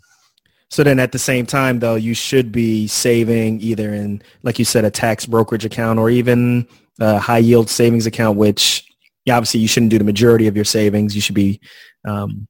So 0.69 0.83
then 0.83 0.99
at 0.99 1.11
the 1.11 1.19
same 1.19 1.45
time, 1.45 1.79
though, 1.79 1.95
you 1.95 2.13
should 2.13 2.51
be 2.51 2.87
saving 2.87 3.61
either 3.61 3.93
in, 3.93 4.21
like 4.41 4.57
you 4.57 4.65
said, 4.65 4.85
a 4.85 4.91
tax 4.91 5.25
brokerage 5.25 5.65
account 5.65 5.99
or 5.99 6.09
even 6.09 6.67
a 6.99 7.19
high 7.19 7.37
yield 7.39 7.69
savings 7.69 8.05
account, 8.05 8.37
which 8.37 8.85
obviously 9.29 9.59
you 9.59 9.67
shouldn't 9.67 9.91
do 9.91 9.97
the 9.97 10.03
majority 10.03 10.47
of 10.47 10.55
your 10.55 10.65
savings. 10.65 11.15
You 11.15 11.21
should 11.21 11.35
be 11.35 11.59
um, 12.05 12.47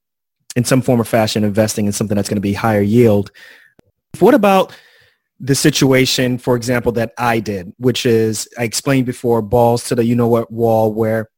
in 0.56 0.64
some 0.64 0.82
form 0.82 1.02
or 1.02 1.06
fashion 1.06 1.44
investing 1.44 1.86
in 1.86 1.92
something 1.92 2.16
that's 2.16 2.30
going 2.30 2.38
to 2.38 2.42
be 2.42 2.54
higher 2.54 2.82
yield. 2.82 3.32
What 4.20 4.34
about 4.34 4.74
the 5.40 5.56
situation, 5.56 6.38
for 6.38 6.56
example, 6.56 6.94
that 6.94 7.14
I 7.18 7.40
did, 7.40 7.74
which 7.78 8.06
is 8.06 8.48
I 8.58 8.64
explained 8.64 9.06
before, 9.06 9.42
balls 9.42 9.86
to 9.90 9.96
the 9.96 10.06
you 10.06 10.16
know 10.16 10.30
what 10.30 10.52
wall, 10.52 10.94
where 10.94 11.30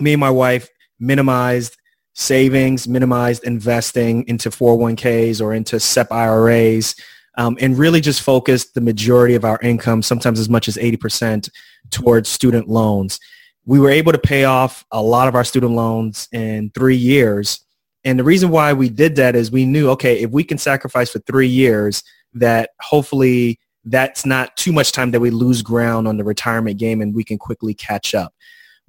me 0.00 0.14
and 0.14 0.20
my 0.20 0.30
wife 0.30 0.68
minimized 0.98 1.76
savings, 2.18 2.88
minimized 2.88 3.44
investing 3.44 4.26
into 4.26 4.50
401ks 4.50 5.40
or 5.40 5.54
into 5.54 5.78
SEP 5.78 6.10
IRAs, 6.10 6.96
um, 7.36 7.56
and 7.60 7.78
really 7.78 8.00
just 8.00 8.22
focused 8.22 8.74
the 8.74 8.80
majority 8.80 9.36
of 9.36 9.44
our 9.44 9.58
income, 9.62 10.02
sometimes 10.02 10.40
as 10.40 10.48
much 10.48 10.66
as 10.66 10.76
80%, 10.76 11.48
towards 11.90 12.28
student 12.28 12.68
loans. 12.68 13.20
We 13.66 13.78
were 13.78 13.90
able 13.90 14.10
to 14.10 14.18
pay 14.18 14.44
off 14.44 14.84
a 14.90 15.00
lot 15.00 15.28
of 15.28 15.36
our 15.36 15.44
student 15.44 15.72
loans 15.72 16.28
in 16.32 16.72
three 16.74 16.96
years. 16.96 17.60
And 18.04 18.18
the 18.18 18.24
reason 18.24 18.50
why 18.50 18.72
we 18.72 18.88
did 18.88 19.14
that 19.16 19.36
is 19.36 19.52
we 19.52 19.64
knew, 19.64 19.88
okay, 19.90 20.18
if 20.20 20.30
we 20.30 20.42
can 20.42 20.58
sacrifice 20.58 21.10
for 21.10 21.20
three 21.20 21.46
years, 21.46 22.02
that 22.34 22.70
hopefully 22.80 23.60
that's 23.84 24.26
not 24.26 24.56
too 24.56 24.72
much 24.72 24.90
time 24.90 25.12
that 25.12 25.20
we 25.20 25.30
lose 25.30 25.62
ground 25.62 26.08
on 26.08 26.16
the 26.16 26.24
retirement 26.24 26.78
game 26.78 27.00
and 27.00 27.14
we 27.14 27.22
can 27.22 27.38
quickly 27.38 27.74
catch 27.74 28.14
up. 28.14 28.34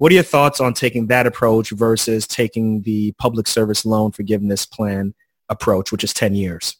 What 0.00 0.10
are 0.12 0.14
your 0.14 0.24
thoughts 0.24 0.60
on 0.62 0.72
taking 0.72 1.08
that 1.08 1.26
approach 1.26 1.68
versus 1.72 2.26
taking 2.26 2.80
the 2.82 3.12
public 3.18 3.46
service 3.46 3.84
loan 3.84 4.12
forgiveness 4.12 4.64
plan 4.64 5.12
approach, 5.50 5.92
which 5.92 6.02
is 6.02 6.14
10 6.14 6.34
years? 6.34 6.74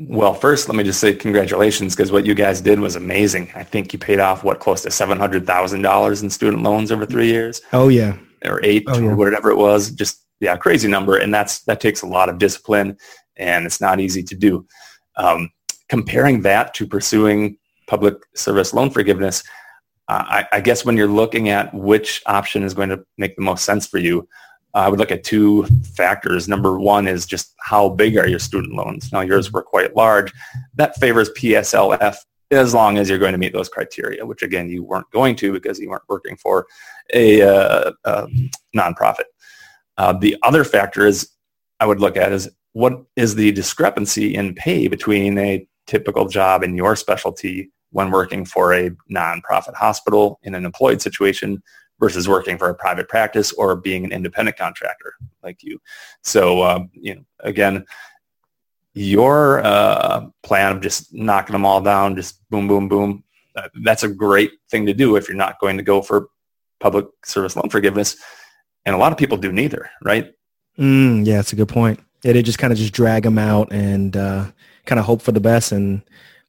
Well, 0.00 0.34
first, 0.34 0.68
let 0.68 0.74
me 0.74 0.82
just 0.82 0.98
say 0.98 1.14
congratulations 1.14 1.94
because 1.94 2.10
what 2.10 2.26
you 2.26 2.34
guys 2.34 2.60
did 2.60 2.80
was 2.80 2.96
amazing. 2.96 3.52
I 3.54 3.62
think 3.62 3.92
you 3.92 3.98
paid 4.00 4.18
off 4.18 4.42
what 4.42 4.58
close 4.58 4.82
to 4.82 4.90
seven 4.90 5.20
hundred 5.20 5.46
thousand 5.46 5.82
dollars 5.82 6.20
in 6.24 6.30
student 6.30 6.64
loans 6.64 6.90
over 6.90 7.06
three 7.06 7.28
years, 7.28 7.60
Oh, 7.72 7.86
yeah. 7.86 8.16
or 8.44 8.58
eight, 8.64 8.82
Oh, 8.88 8.98
yeah. 8.98 9.10
or 9.10 9.14
whatever 9.14 9.52
it 9.52 9.56
was. 9.56 9.92
Just 9.92 10.20
yeah, 10.40 10.56
crazy 10.56 10.88
number, 10.88 11.18
and 11.18 11.32
that's 11.32 11.60
that 11.66 11.80
takes 11.80 12.02
a 12.02 12.08
lot 12.08 12.28
of 12.28 12.38
discipline, 12.38 12.96
and 13.36 13.66
it's 13.66 13.80
not 13.80 14.00
easy 14.00 14.24
to 14.24 14.34
do. 14.34 14.66
Um, 15.16 15.48
comparing 15.88 16.42
that 16.42 16.74
to 16.74 16.88
pursuing 16.88 17.56
public 17.86 18.14
service 18.34 18.74
loan 18.74 18.90
forgiveness, 18.90 19.44
I, 20.12 20.46
I 20.52 20.60
guess 20.60 20.84
when 20.84 20.96
you're 20.96 21.08
looking 21.08 21.48
at 21.48 21.72
which 21.74 22.22
option 22.26 22.62
is 22.62 22.74
going 22.74 22.88
to 22.88 23.04
make 23.18 23.36
the 23.36 23.42
most 23.42 23.64
sense 23.64 23.86
for 23.86 23.98
you, 23.98 24.28
I 24.74 24.88
would 24.88 24.98
look 24.98 25.10
at 25.10 25.24
two 25.24 25.64
factors. 25.94 26.48
Number 26.48 26.78
one 26.78 27.06
is 27.06 27.26
just 27.26 27.54
how 27.60 27.90
big 27.90 28.16
are 28.16 28.28
your 28.28 28.38
student 28.38 28.74
loans? 28.74 29.12
Now 29.12 29.20
yours 29.20 29.52
were 29.52 29.62
quite 29.62 29.94
large. 29.94 30.32
That 30.74 30.96
favors 30.96 31.30
PSLF 31.30 32.16
as 32.50 32.74
long 32.74 32.98
as 32.98 33.08
you're 33.08 33.18
going 33.18 33.32
to 33.32 33.38
meet 33.38 33.52
those 33.52 33.68
criteria, 33.68 34.24
which 34.24 34.42
again 34.42 34.68
you 34.68 34.82
weren't 34.82 35.10
going 35.10 35.36
to 35.36 35.52
because 35.52 35.78
you 35.78 35.90
weren't 35.90 36.08
working 36.08 36.36
for 36.36 36.66
a, 37.12 37.42
uh, 37.42 37.92
a 38.04 38.26
nonprofit. 38.76 39.24
Uh, 39.98 40.12
the 40.12 40.36
other 40.42 40.64
factor 40.64 41.06
is 41.06 41.30
I 41.80 41.86
would 41.86 42.00
look 42.00 42.16
at 42.16 42.32
is 42.32 42.48
what 42.72 43.04
is 43.16 43.34
the 43.34 43.52
discrepancy 43.52 44.34
in 44.34 44.54
pay 44.54 44.88
between 44.88 45.36
a 45.38 45.66
typical 45.86 46.28
job 46.28 46.62
in 46.62 46.74
your 46.76 46.96
specialty 46.96 47.70
when 47.92 48.10
working 48.10 48.44
for 48.44 48.74
a 48.74 48.90
nonprofit 49.10 49.74
hospital 49.74 50.40
in 50.42 50.54
an 50.54 50.64
employed 50.64 51.00
situation 51.00 51.62
versus 52.00 52.28
working 52.28 52.58
for 52.58 52.68
a 52.68 52.74
private 52.74 53.08
practice 53.08 53.52
or 53.52 53.76
being 53.76 54.04
an 54.04 54.12
independent 54.12 54.56
contractor 54.56 55.14
like 55.42 55.62
you. 55.62 55.80
So, 56.22 56.62
um, 56.64 56.90
you 56.92 57.14
know, 57.14 57.22
again, 57.40 57.86
your 58.94 59.64
uh, 59.64 60.26
plan 60.42 60.76
of 60.76 60.82
just 60.82 61.14
knocking 61.14 61.52
them 61.52 61.64
all 61.64 61.80
down, 61.80 62.16
just 62.16 62.40
boom, 62.50 62.66
boom, 62.66 62.88
boom, 62.88 63.24
uh, 63.54 63.68
that's 63.82 64.02
a 64.02 64.08
great 64.08 64.52
thing 64.70 64.86
to 64.86 64.94
do 64.94 65.16
if 65.16 65.28
you're 65.28 65.36
not 65.36 65.60
going 65.60 65.76
to 65.76 65.82
go 65.82 66.02
for 66.02 66.28
public 66.80 67.06
service 67.24 67.56
loan 67.56 67.70
forgiveness. 67.70 68.16
And 68.84 68.94
a 68.94 68.98
lot 68.98 69.12
of 69.12 69.18
people 69.18 69.36
do 69.36 69.52
neither, 69.52 69.88
right? 70.02 70.32
Mm, 70.78 71.24
yeah, 71.24 71.36
that's 71.36 71.52
a 71.52 71.56
good 71.56 71.68
point. 71.68 72.00
Yeah, 72.24 72.32
they 72.32 72.42
just 72.42 72.58
kind 72.58 72.72
of 72.72 72.78
just 72.78 72.92
drag 72.92 73.22
them 73.22 73.38
out 73.38 73.72
and 73.72 74.16
uh, 74.16 74.46
kind 74.86 74.98
of 74.98 75.04
hope 75.04 75.22
for 75.22 75.32
the 75.32 75.40
best 75.40 75.72
and 75.72 76.02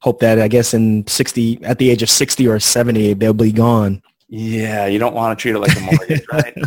hope 0.04 0.20
that 0.20 0.38
I 0.38 0.48
guess 0.48 0.74
in 0.74 1.06
60, 1.06 1.64
at 1.64 1.78
the 1.78 1.90
age 1.90 2.02
of 2.02 2.10
60 2.10 2.46
or 2.46 2.60
70, 2.60 3.14
they'll 3.14 3.32
be 3.32 3.52
gone. 3.52 4.02
Yeah, 4.28 4.84
you 4.84 4.98
don't 4.98 5.14
want 5.14 5.38
to 5.38 5.42
treat 5.42 5.56
it 5.56 5.60
like 5.60 5.74
a 5.74 5.80
mortgage, 5.80 6.26
right? 6.30 6.56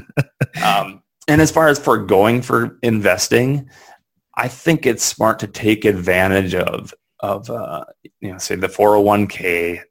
Um, 0.63 1.03
and 1.27 1.39
as 1.39 1.51
far 1.51 1.67
as 1.67 1.77
for 1.77 2.00
going 2.00 2.41
for 2.41 2.79
investing, 2.82 3.70
I 4.36 4.48
think 4.48 4.88
it's 4.88 5.03
smart 5.03 5.38
to 5.39 5.48
take 5.48 5.86
advantage 5.86 6.56
of 6.56 6.96
of 7.20 7.50
uh, 7.51 7.86
you 8.22 8.32
know 8.32 8.39
say 8.39 8.56
the 8.56 8.67
401k, 8.67 9.82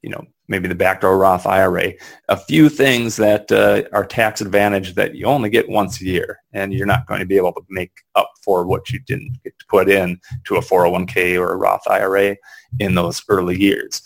you 0.00 0.10
know 0.10 0.24
maybe 0.48 0.68
the 0.68 0.74
backdoor 0.74 1.16
Roth 1.18 1.46
IRA, 1.46 1.92
a 2.28 2.36
few 2.36 2.68
things 2.68 3.16
that 3.16 3.50
uh, 3.50 3.82
are 3.92 4.04
tax 4.04 4.40
advantage 4.40 4.94
that 4.94 5.14
you 5.14 5.26
only 5.26 5.50
get 5.50 5.68
once 5.68 6.00
a 6.00 6.04
year, 6.04 6.40
and 6.52 6.72
you're 6.72 6.86
not 6.86 7.06
going 7.06 7.20
to 7.20 7.26
be 7.26 7.36
able 7.36 7.52
to 7.52 7.62
make 7.70 7.92
up 8.14 8.30
for 8.42 8.66
what 8.66 8.90
you 8.90 8.98
didn't 9.00 9.38
get 9.42 9.58
to 9.58 9.64
put 9.68 9.88
in 9.88 10.20
to 10.44 10.56
a 10.56 10.60
401k 10.60 11.38
or 11.40 11.52
a 11.52 11.56
Roth 11.56 11.88
IRA 11.88 12.36
in 12.78 12.94
those 12.94 13.22
early 13.28 13.58
years. 13.58 14.02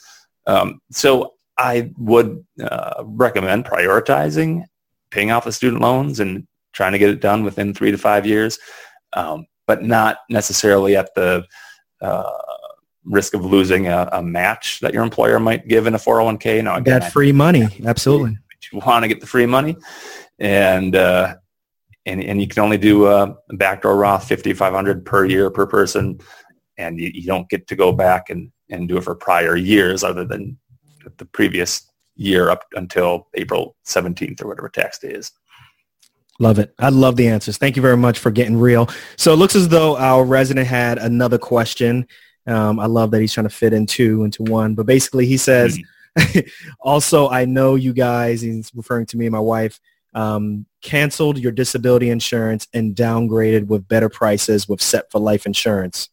Um, 0.47 0.80
so 0.90 1.35
I 1.59 1.90
would 1.99 2.45
uh, 2.62 3.02
recommend 3.04 3.64
prioritizing 3.64 4.64
paying 5.11 5.30
off 5.30 5.45
the 5.45 5.52
student 5.52 5.83
loans 5.83 6.21
and 6.21 6.47
trying 6.73 6.92
to 6.92 6.99
get 6.99 7.11
it 7.11 7.21
done 7.21 7.45
within 7.45 7.75
three 7.75 7.90
to 7.90 7.99
five 7.99 8.26
years, 8.26 8.59
um, 9.14 9.47
but 9.66 9.83
not 9.83 10.18
necessarily 10.28 10.97
at 10.97 11.14
the 11.14 11.45
uh, 12.00 12.48
risk 13.05 13.35
of 13.35 13.45
losing 13.45 13.87
a, 13.88 14.09
a, 14.12 14.23
match 14.23 14.81
that 14.81 14.93
your 14.93 15.02
employer 15.02 15.40
might 15.40 15.69
give 15.69 15.87
in 15.87 15.95
a 15.95 15.99
401k. 15.99 16.62
Now, 16.62 16.76
again, 16.76 17.00
that 17.00 17.12
free 17.12 17.33
money, 17.33 17.69
absolutely. 17.85 18.38
You 18.73 18.81
want 18.85 19.05
to 19.05 19.09
get 19.09 19.21
the 19.21 19.26
free 19.26 19.47
money, 19.47 19.76
and 20.38 20.95
uh, 20.95 21.37
and 22.05 22.23
and 22.23 22.40
you 22.40 22.47
can 22.49 22.62
only 22.62 22.76
do 22.78 23.07
a 23.07 23.35
backdoor 23.50 23.97
Roth 23.97 24.28
5,500 24.28 25.07
per 25.07 25.25
year 25.25 25.50
per 25.50 25.67
person, 25.67 26.19
and 26.76 26.99
you, 26.99 27.11
you 27.14 27.23
don't 27.23 27.49
get 27.49 27.67
to 27.69 27.76
go 27.76 27.93
back 27.93 28.31
and 28.31 28.52
and 28.69 28.88
do 28.88 28.99
it 28.99 29.05
for 29.05 29.14
prior 29.14 29.57
years 29.57 30.05
other 30.05 30.25
than 30.25 30.59
the 31.17 31.25
previous 31.25 31.90
year 32.17 32.50
up 32.50 32.64
until 32.75 33.28
April 33.35 33.76
17th 33.87 34.43
or 34.43 34.49
whatever 34.49 34.69
tax 34.69 34.99
day 34.99 35.09
is. 35.09 35.33
Love 36.40 36.59
it. 36.59 36.73
I 36.78 36.90
love 36.90 37.17
the 37.17 37.28
answers. 37.28 37.59
Thank 37.59 37.76
you 37.76 37.83
very 37.83 37.97
much 37.97 38.19
for 38.19 38.31
getting 38.31 38.59
real. 38.59 38.88
So 39.17 39.33
it 39.33 39.37
looks 39.37 39.57
as 39.57 39.69
though 39.69 39.97
our 39.97 40.25
resident 40.25 40.69
had 40.69 40.99
another 40.99 41.38
question. 41.38 42.07
Um, 42.49 42.81
I 42.81 42.87
love 42.87 43.11
that 43.11 43.21
he's 43.21 43.33
trying 43.33 43.49
to 43.49 43.55
fit 43.55 43.73
in 43.73 43.87
two 43.87 44.25
into 44.25 44.43
one. 44.43 44.75
But 44.75 44.87
basically 44.87 45.26
he 45.26 45.37
says, 45.37 45.78
mm-hmm. 46.19 46.40
also, 46.81 47.28
I 47.28 47.45
know 47.45 47.75
you 47.75 47.93
guys, 47.93 48.40
he's 48.40 48.73
referring 48.75 49.07
to 49.07 49.17
me 49.17 49.26
and 49.26 49.33
my 49.33 49.40
wife, 49.40 49.78
um, 50.14 50.67
canceled 50.83 51.38
your 51.38 51.52
disability 51.52 52.11
insurance 52.11 52.67
and 52.73 52.97
downgraded 52.97 53.67
with 53.67 53.87
better 53.87 54.09
prices 54.09 54.69
with 54.69 54.81
Set 54.81 55.11
for 55.11 55.21
Life 55.21 55.47
insurance. 55.47 56.09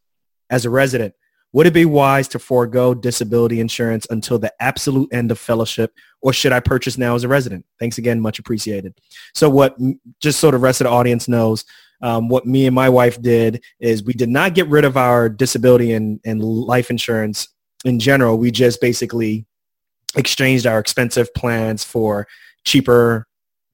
As 0.49 0.65
a 0.65 0.69
resident, 0.69 1.15
would 1.53 1.67
it 1.67 1.73
be 1.73 1.85
wise 1.85 2.27
to 2.29 2.39
forego 2.39 2.93
disability 2.93 3.61
insurance 3.61 4.05
until 4.09 4.37
the 4.37 4.53
absolute 4.59 5.07
end 5.13 5.31
of 5.31 5.39
fellowship, 5.39 5.93
or 6.21 6.33
should 6.33 6.51
I 6.51 6.59
purchase 6.59 6.97
now 6.97 7.15
as 7.15 7.23
a 7.23 7.29
resident? 7.29 7.65
Thanks 7.79 7.97
again, 7.97 8.19
much 8.19 8.39
appreciated. 8.39 8.93
So 9.33 9.49
what, 9.49 9.77
just 10.19 10.41
so 10.41 10.51
the 10.51 10.57
rest 10.57 10.81
of 10.81 10.85
the 10.85 10.91
audience 10.91 11.29
knows, 11.29 11.63
um, 12.01 12.27
what 12.29 12.45
me 12.45 12.65
and 12.65 12.75
my 12.75 12.89
wife 12.89 13.21
did 13.21 13.63
is 13.79 14.03
we 14.03 14.13
did 14.13 14.29
not 14.29 14.55
get 14.55 14.67
rid 14.67 14.85
of 14.85 14.97
our 14.97 15.29
disability 15.29 15.93
and, 15.93 16.19
and 16.25 16.43
life 16.43 16.89
insurance 16.89 17.47
in 17.83 17.99
general. 17.99 18.37
We 18.37 18.51
just 18.51 18.81
basically 18.81 19.45
exchanged 20.15 20.65
our 20.65 20.79
expensive 20.79 21.33
plans 21.33 21.83
for 21.83 22.27
cheaper 22.63 23.27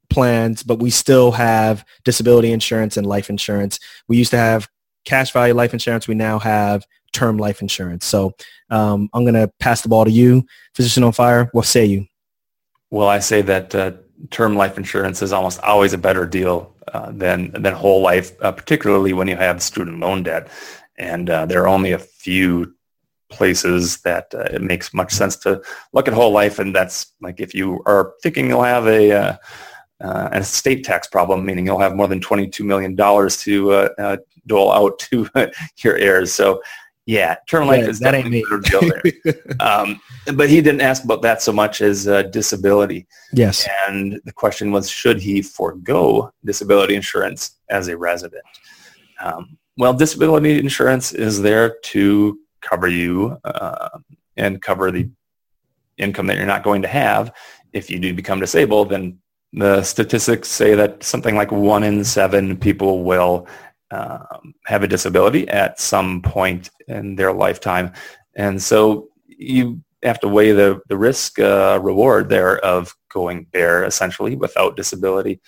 plans, 0.10 0.64
but 0.64 0.80
we 0.80 0.90
still 0.90 1.32
have 1.32 1.86
disability 2.04 2.52
insurance 2.52 2.98
and 2.98 3.08
life 3.08 3.30
insurance. 3.30 3.80
We 4.08 4.18
used 4.18 4.32
to 4.32 4.38
have 4.38 4.68
cash 5.06 5.32
value 5.32 5.54
life 5.54 5.74
insurance. 5.74 6.08
We 6.08 6.16
now 6.16 6.40
have 6.40 6.86
term 7.14 7.38
life 7.38 7.62
insurance. 7.62 8.06
So 8.06 8.34
um, 8.70 9.10
I'm 9.14 9.24
going 9.24 9.34
to 9.36 9.52
pass 9.60 9.82
the 9.82 9.90
ball 9.90 10.06
to 10.06 10.12
you, 10.12 10.46
Physician 10.76 11.04
on 11.04 11.12
Fire. 11.12 11.50
What 11.54 11.66
say 11.66 11.86
you? 11.86 12.06
Well, 12.90 13.08
I 13.08 13.20
say 13.20 13.42
that 13.42 13.74
uh, 13.74 13.92
term 14.30 14.56
life 14.56 14.78
insurance 14.78 15.22
is 15.22 15.34
almost 15.34 15.62
always 15.62 15.94
a 15.94 15.98
better 15.98 16.26
deal 16.26 16.74
uh, 16.94 17.12
than 17.12 17.52
than 17.52 17.74
whole 17.74 18.02
life, 18.02 18.32
uh, 18.42 18.52
particularly 18.52 19.14
when 19.14 19.28
you 19.28 19.36
have 19.36 19.62
student 19.62 20.00
loan 20.00 20.24
debt. 20.24 20.50
And 20.98 21.30
uh, 21.30 21.46
there 21.46 21.64
are 21.64 21.68
only 21.68 21.92
a 21.92 22.00
few 22.00 22.76
places 23.30 24.02
that 24.02 24.34
uh, 24.34 24.50
it 24.52 24.62
makes 24.62 24.94
much 24.94 25.12
sense 25.12 25.36
to 25.38 25.62
look 25.94 26.08
at 26.08 26.14
whole 26.14 26.32
life, 26.32 26.60
and 26.60 26.76
that's 26.76 27.14
like 27.22 27.40
if 27.40 27.54
you 27.54 27.82
are 27.86 28.14
thinking 28.22 28.50
you'll 28.50 28.64
have 28.64 28.88
a 28.88 29.12
uh, 29.12 29.38
an 30.00 30.42
estate 30.42 30.84
tax 30.84 31.08
problem, 31.08 31.46
meaning 31.46 31.66
you'll 31.66 31.80
have 31.80 31.96
more 31.96 32.08
than 32.08 32.20
$22 32.20 32.66
million 32.66 32.98
to 32.98 34.26
dole 34.48 34.72
out 34.72 34.98
to 34.98 35.30
your 35.84 35.96
heirs. 35.96 36.34
So 36.34 36.62
Yeah, 37.06 37.36
term 37.50 37.68
life 37.68 37.84
Yeah, 37.84 37.90
is 37.90 38.00
that 38.00 38.14
ain't 38.14 38.30
me. 38.30 38.44
deal 38.70 38.82
there. 38.82 39.02
um, 39.60 40.00
but 40.36 40.50
he 40.50 40.62
didn't 40.62 40.82
ask 40.82 41.04
about 41.04 41.22
that 41.24 41.42
so 41.42 41.52
much 41.52 41.82
as 41.82 42.08
uh, 42.08 42.24
disability. 42.24 43.08
yes. 43.34 43.68
And 43.88 44.22
the 44.24 44.32
question 44.32 44.72
was, 44.72 44.90
should 44.90 45.20
he 45.20 45.42
forego 45.42 46.32
disability 46.46 46.96
insurance 46.96 47.58
as 47.70 47.88
a 47.88 47.98
resident? 47.98 48.44
Um, 49.20 49.58
well, 49.78 49.94
disability 49.94 50.60
insurance 50.60 51.12
is 51.14 51.42
there 51.42 51.78
to 51.86 52.40
cover 52.62 52.88
you 52.88 53.38
uh, 53.44 53.90
and 54.38 54.62
cover 54.62 54.92
the 54.92 55.10
income 55.98 56.28
that 56.28 56.38
you're 56.38 56.46
not 56.46 56.64
going 56.64 56.84
to 56.84 56.88
have. 56.88 57.34
If 57.74 57.90
you 57.90 58.00
do 58.00 58.14
become 58.14 58.40
disabled, 58.40 58.90
then 58.90 59.18
the 59.54 59.84
statistics 59.84 60.50
say 60.50 60.76
that 60.76 61.04
something 61.04 61.36
like 61.36 61.52
one 61.52 61.84
in 61.84 62.04
seven 62.04 62.58
people 62.58 63.04
will 63.04 63.48
um, 63.92 64.54
have 64.66 64.84
a 64.84 64.88
disability 64.88 65.48
at 65.50 65.80
some 65.80 66.22
point 66.22 66.70
in 66.88 67.16
their 67.16 67.34
lifetime. 67.34 67.92
And 68.36 68.62
so 68.62 69.10
you 69.28 69.82
have 70.04 70.20
to 70.22 70.28
weigh 70.28 70.52
the, 70.52 70.82
the 70.88 70.98
risk 70.98 71.40
uh, 71.40 71.80
reward 71.82 72.30
there 72.30 72.58
of 72.60 72.96
going 73.10 73.46
bare 73.52 73.84
essentially 73.84 74.36
without 74.36 74.78
disability. 74.78 75.42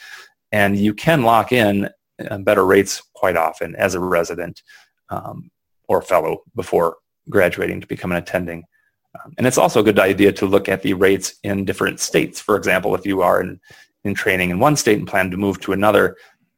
And 0.51 0.77
you 0.77 0.93
can 0.93 1.23
lock 1.23 1.51
in 1.51 1.89
uh, 2.29 2.37
better 2.39 2.65
rates 2.65 3.01
quite 3.13 3.37
often 3.37 3.75
as 3.75 3.95
a 3.95 3.99
resident 3.99 4.61
um, 5.09 5.49
or 5.87 6.01
fellow 6.01 6.43
before 6.55 6.97
graduating 7.29 7.81
to 7.81 7.87
become 7.87 8.11
an 8.11 8.17
attending. 8.17 8.63
Um, 9.23 9.33
and 9.37 9.47
it's 9.47 9.57
also 9.57 9.79
a 9.79 9.83
good 9.83 9.99
idea 9.99 10.31
to 10.33 10.45
look 10.45 10.67
at 10.69 10.81
the 10.81 10.93
rates 10.93 11.35
in 11.43 11.65
different 11.65 11.99
states. 11.99 12.39
For 12.39 12.55
example, 12.55 12.95
if 12.95 13.05
you 13.05 13.21
are 13.21 13.41
in, 13.41 13.59
in 14.03 14.13
training 14.13 14.49
in 14.49 14.59
one 14.59 14.75
state 14.75 14.97
and 14.97 15.07
plan 15.07 15.31
to 15.31 15.37
move 15.37 15.59
to 15.61 15.73
another, 15.73 16.17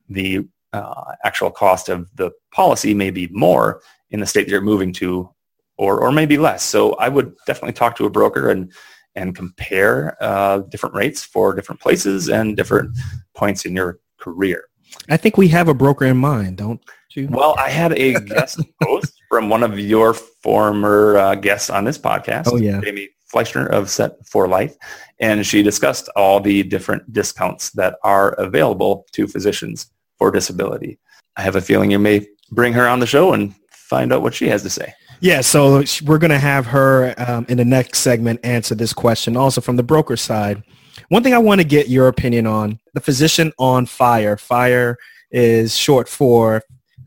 the 0.10 0.48
uh, 0.76 1.14
actual 1.24 1.52
cost 1.52 1.90
of 1.90 2.10
the 2.16 2.32
policy 2.52 2.94
may 2.94 3.12
be 3.12 3.28
more 3.32 3.82
in 4.10 4.20
the 4.20 4.26
state 4.26 4.46
that 4.46 4.52
you're 4.52 4.62
moving 4.62 4.94
to 4.94 5.30
or, 5.78 6.00
or 6.00 6.12
maybe 6.12 6.38
less. 6.38 6.64
So 6.64 6.94
I 6.94 7.10
would 7.10 7.36
definitely 7.46 7.74
talk 7.74 7.96
to 7.98 8.06
a 8.06 8.10
broker 8.10 8.50
and, 8.50 8.72
and 9.16 9.36
compare 9.36 10.18
uh, 10.22 10.60
different 10.60 10.96
rates 10.96 11.24
for 11.24 11.54
different 11.54 11.82
places 11.82 12.30
and 12.30 12.56
different 12.56 12.98
points 13.34 13.66
in 13.66 13.76
your 13.76 14.00
career. 14.18 14.66
I 15.10 15.18
think 15.18 15.38
we 15.38 15.48
have 15.50 15.68
a 15.68 15.74
broker 15.74 16.06
in 16.06 16.18
mind, 16.18 16.58
don't 16.58 16.82
you? 17.16 17.28
Well, 17.30 17.56
I 17.58 17.70
had 17.70 17.94
a 17.94 18.20
guest 18.26 18.60
host 18.84 19.14
from 19.30 19.50
one 19.50 19.64
of 19.64 19.80
your 19.80 20.14
former 20.14 21.18
uh, 21.18 21.36
guests 21.36 21.70
on 21.70 21.84
this 21.84 21.98
podcast, 21.98 22.48
Oh, 22.48 22.58
yeah. 22.58 22.80
Jamie 22.82 23.10
Fleischner 23.34 23.68
of 23.70 23.90
Set 23.90 24.14
for 24.26 24.48
Life, 24.48 24.76
and 25.20 25.46
she 25.46 25.64
discussed 25.64 26.10
all 26.16 26.40
the 26.40 26.64
different 26.64 27.12
discounts 27.12 27.72
that 27.72 27.98
are 28.04 28.34
available 28.34 29.06
to 29.14 29.28
physicians 29.28 29.92
for 30.18 30.32
disability. 30.32 31.00
I 31.38 31.42
have 31.42 31.56
a 31.56 31.62
feeling 31.62 31.92
you 31.92 32.00
may 32.00 32.28
bring 32.52 32.74
her 32.74 32.88
on 32.88 33.00
the 33.00 33.08
show 33.08 33.34
and 33.34 33.56
find 33.72 34.14
out 34.14 34.22
what 34.22 34.34
she 34.34 34.48
has 34.48 34.64
to 34.64 34.70
say. 34.70 34.94
Yeah, 35.22 35.42
so 35.42 35.84
we're 36.04 36.18
going 36.18 36.32
to 36.32 36.40
have 36.40 36.66
her 36.68 37.14
um, 37.18 37.46
in 37.48 37.58
the 37.58 37.66
next 37.66 38.00
segment 38.00 38.40
answer 38.44 38.76
this 38.76 38.94
question. 38.94 39.38
Also 39.38 39.62
from 39.62 39.76
the 39.76 39.84
broker 39.84 40.18
side, 40.18 40.64
one 41.10 41.24
thing 41.24 41.34
I 41.34 41.38
want 41.38 41.62
to 41.62 41.68
get 41.68 41.90
your 41.90 42.08
opinion 42.08 42.48
on, 42.48 42.80
the 42.94 43.02
physician 43.02 43.52
on 43.58 43.86
FIRE. 43.86 44.38
FIRE 44.38 44.98
is 45.32 45.76
short 45.76 46.10
for 46.10 46.64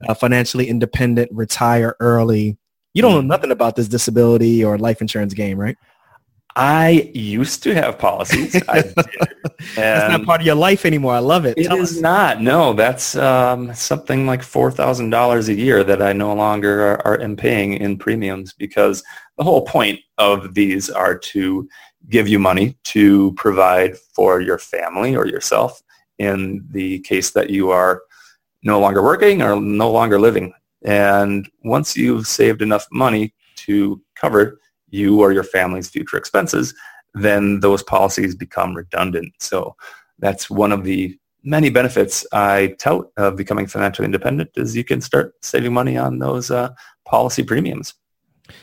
uh, 0.09 0.15
financially 0.15 0.69
independent, 0.69 1.31
retire 1.33 1.97
early. 2.01 2.57
You 2.95 3.03
don't 3.03 3.15
know 3.15 3.21
nothing 3.21 3.51
about 3.51 3.77
this 3.77 3.89
disability 3.89 4.65
or 4.65 4.79
life 4.79 5.01
insurance 5.01 5.35
game, 5.35 5.59
right? 5.59 5.77
I 6.59 7.09
used 7.15 7.63
to 7.63 7.75
have 7.75 8.01
policies. 8.01 8.61
I 8.69 8.83
did. 8.83 8.95
That's 9.77 10.11
not 10.11 10.25
part 10.25 10.41
of 10.41 10.47
your 10.47 10.57
life 10.57 10.85
anymore. 10.85 11.15
I 11.15 11.21
love 11.21 11.45
it. 11.45 11.57
It 11.57 11.69
Tell 11.69 11.77
is 11.77 11.99
us. 11.99 12.01
not. 12.01 12.43
No, 12.43 12.73
that's 12.73 13.15
um, 13.17 13.73
something 13.75 14.27
like 14.27 14.43
four 14.43 14.73
thousand 14.73 15.11
dollars 15.11 15.49
a 15.49 15.55
year 15.55 15.85
that 15.85 16.03
I 16.03 16.13
no 16.13 16.35
longer 16.35 16.95
are, 16.95 17.07
are 17.07 17.21
am 17.21 17.37
paying 17.37 17.75
in 17.75 17.97
premiums 17.97 18.53
because 18.53 19.05
the 19.37 19.45
whole 19.45 19.63
point 19.63 20.01
of 20.19 20.55
these 20.55 20.91
are 20.91 21.17
to 21.17 21.69
give 22.09 22.27
you 22.27 22.41
money 22.41 22.77
to 22.85 23.33
provide 23.35 23.97
for 24.15 24.41
your 24.41 24.59
family 24.59 25.15
or 25.15 25.27
yourself 25.27 25.81
in 26.19 26.67
the 26.71 26.99
case 27.01 27.31
that 27.33 27.51
you 27.51 27.71
are 27.71 28.03
no 28.65 28.81
longer 28.81 29.03
working 29.03 29.43
or 29.43 29.61
no 29.61 29.93
longer 29.93 30.19
living. 30.19 30.53
And 30.85 31.49
once 31.63 31.97
you've 31.97 32.27
saved 32.27 32.63
enough 32.63 32.87
money 32.91 33.33
to 33.67 34.03
cover 34.17 34.59
you 34.91 35.21
or 35.21 35.33
your 35.33 35.45
family's 35.45 35.89
future 35.89 36.17
expenses, 36.17 36.75
then 37.15 37.61
those 37.61 37.83
policies 37.83 38.35
become 38.35 38.75
redundant. 38.75 39.33
So 39.41 39.77
that's 40.19 40.51
one 40.51 40.73
of 40.73 40.85
the 40.85 41.19
many 41.45 41.71
benefits 41.71 42.27
I 42.33 42.77
tout 42.79 43.11
of 43.17 43.37
becoming 43.37 43.67
financially 43.67 44.07
independent 44.07 44.51
is 44.57 44.77
you 44.77 44.85
can 44.85 45.01
start 45.01 45.35
saving 45.43 45.73
money 45.73 45.97
on 45.97 46.19
those 46.19 46.51
uh, 46.51 46.71
policy 47.05 47.43
premiums. 47.43 47.95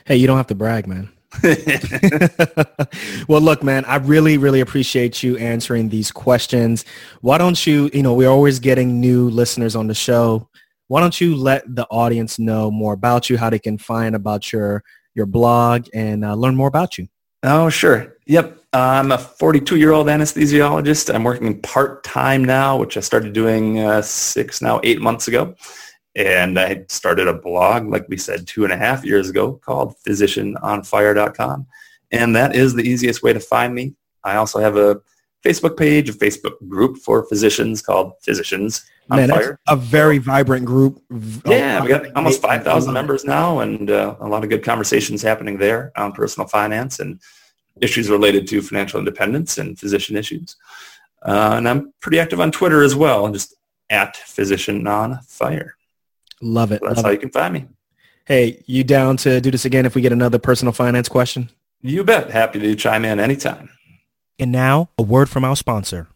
Hey, 0.06 0.16
you 0.18 0.28
don't 0.28 0.38
have 0.38 0.48
to 0.48 0.56
brag, 0.56 0.88
man. 0.88 1.12
well, 3.28 3.42
look, 3.42 3.64
man, 3.64 3.86
I 3.86 3.98
really, 3.98 4.38
really 4.38 4.62
appreciate 4.62 5.24
you 5.24 5.38
answering 5.38 5.90
these 5.90 6.12
questions. 6.12 6.86
Why 7.22 7.38
don't 7.38 7.66
you, 7.66 7.90
you 7.94 8.04
know, 8.04 8.14
we're 8.14 8.30
always 8.30 8.60
getting 8.60 9.00
new 9.00 9.30
listeners 9.30 9.76
on 9.76 9.88
the 9.88 9.94
show. 9.94 10.50
Why 10.88 11.02
don't 11.02 11.20
you 11.20 11.36
let 11.36 11.64
the 11.76 11.86
audience 11.88 12.38
know 12.38 12.70
more 12.70 12.94
about 12.94 13.30
you, 13.30 13.38
how 13.38 13.50
they 13.50 13.60
can 13.60 13.78
find 13.78 14.16
about 14.16 14.54
your 14.54 14.84
your 15.16 15.26
blog 15.26 15.88
and 15.94 16.24
uh, 16.24 16.36
learn 16.36 16.56
more 16.56 16.68
about 16.68 16.98
you? 16.98 17.08
Oh, 17.44 17.70
sure. 17.70 18.18
Yep. 18.28 18.60
I'm 18.74 19.12
a 19.12 19.18
42-year-old 19.18 20.08
anesthesiologist. 20.08 21.14
I'm 21.14 21.24
working 21.24 21.62
part-time 21.62 22.44
now, 22.44 22.78
which 22.78 22.98
I 22.98 23.00
started 23.00 23.32
doing 23.34 23.80
uh, 23.80 24.02
six, 24.02 24.62
now 24.62 24.82
eight 24.84 25.02
months 25.02 25.28
ago. 25.28 25.56
And 26.16 26.60
I 26.60 26.86
started 26.90 27.28
a 27.28 27.34
blog, 27.34 27.88
like 27.88 28.08
we 28.10 28.18
said, 28.18 28.48
two 28.48 28.64
and 28.64 28.74
a 28.74 28.78
half 28.78 29.06
years 29.06 29.30
ago 29.30 29.54
called 29.54 29.96
physicianonfire.com. 30.08 31.68
And 32.12 32.36
that 32.36 32.56
is 32.56 32.74
the 32.74 32.84
easiest 32.84 33.24
way 33.24 33.34
to 33.34 33.40
find 33.40 33.74
me. 33.74 33.96
I 34.24 34.36
also 34.36 34.60
have 34.60 34.76
a 34.76 35.02
Facebook 35.46 35.78
page, 35.78 36.10
a 36.10 36.14
Facebook 36.14 36.56
group 36.68 36.98
for 36.98 37.28
physicians 37.28 37.82
called 37.82 38.14
Physicians 38.24 38.86
on 39.10 39.18
Man, 39.18 39.30
that's 39.30 39.52
a 39.68 39.76
very 39.76 40.18
vibrant 40.18 40.66
group. 40.66 41.02
Yeah, 41.46 41.82
we 41.82 41.90
got 41.90 42.16
almost 42.16 42.42
5,000 42.42 42.92
members 42.92 43.24
now 43.24 43.60
and 43.60 43.90
uh, 43.90 44.16
a 44.20 44.28
lot 44.28 44.44
of 44.44 44.50
good 44.50 44.64
conversations 44.64 45.22
happening 45.22 45.58
there 45.58 45.92
on 45.96 46.12
personal 46.12 46.48
finance 46.48 47.00
and 47.00 47.22
issues 47.82 48.10
related 48.10 48.48
to 48.48 48.62
financial 48.62 49.00
independence 49.00 49.58
and 49.58 49.78
physician 49.78 50.16
issues. 50.16 50.56
Uh, 51.22 51.56
and 51.58 51.70
I'm 51.70 51.94
pretty 52.02 52.20
active 52.20 52.40
on 52.40 52.52
Twitter 52.52 52.84
as 52.84 52.96
well, 52.96 53.32
just 53.32 53.56
at 53.90 54.16
physician 54.18 54.88
on 54.88 55.20
fire. 55.28 55.76
Love 56.42 56.72
it. 56.72 56.82
That's 56.82 56.98
love 56.98 57.06
how 57.06 57.12
it. 57.12 57.14
you 57.14 57.20
can 57.20 57.32
find 57.32 57.54
me. 57.54 57.66
Hey, 58.26 58.64
you 58.66 58.84
down 58.84 59.18
to 59.18 59.40
do 59.40 59.52
this 59.52 59.66
again 59.66 59.86
if 59.86 59.94
we 59.94 60.02
get 60.02 60.12
another 60.12 60.40
personal 60.40 60.74
finance 60.74 61.08
question? 61.08 61.52
You 61.82 62.04
bet. 62.04 62.32
Happy 62.32 62.60
to 62.60 62.76
chime 62.76 63.06
in 63.06 63.20
anytime. 63.20 63.70
And 64.40 64.52
now, 64.52 64.90
a 64.98 65.04
word 65.04 65.30
from 65.30 65.46
our 65.46 65.56
sponsor. 65.56 66.08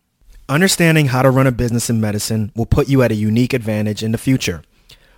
Understanding 0.50 1.06
how 1.06 1.22
to 1.22 1.30
run 1.30 1.46
a 1.46 1.52
business 1.52 1.92
in 1.92 2.02
medicine 2.02 2.52
will 2.56 2.66
put 2.66 2.90
you 2.90 3.04
at 3.04 3.12
a 3.12 3.16
unique 3.16 3.54
advantage 3.54 4.02
in 4.02 4.12
the 4.12 4.18
future. 4.18 4.64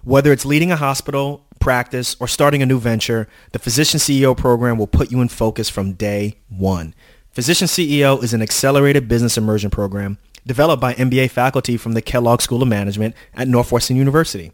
Whether 0.03 0.33
it's 0.33 0.45
leading 0.45 0.73
a 0.73 0.75
hospital, 0.75 1.45
practice, 1.61 2.17
or 2.19 2.27
starting 2.27 2.61
a 2.61 2.65
new 2.65 2.81
venture, 2.81 3.29
the 3.53 3.59
Physician 3.59 3.97
CEO 3.97 4.35
program 4.35 4.77
will 4.77 4.87
put 4.87 5.09
you 5.09 5.21
in 5.21 5.29
focus 5.29 5.69
from 5.69 5.93
day 5.93 6.35
one. 6.49 6.93
Physician 7.31 7.67
CEO 7.67 8.21
is 8.21 8.33
an 8.33 8.41
accelerated 8.41 9.07
business 9.07 9.37
immersion 9.37 9.69
program 9.69 10.17
developed 10.45 10.81
by 10.81 10.95
MBA 10.95 11.29
faculty 11.29 11.77
from 11.77 11.93
the 11.93 12.01
Kellogg 12.01 12.41
School 12.41 12.61
of 12.61 12.67
Management 12.67 13.15
at 13.33 13.47
Northwestern 13.47 13.95
University. 13.95 14.51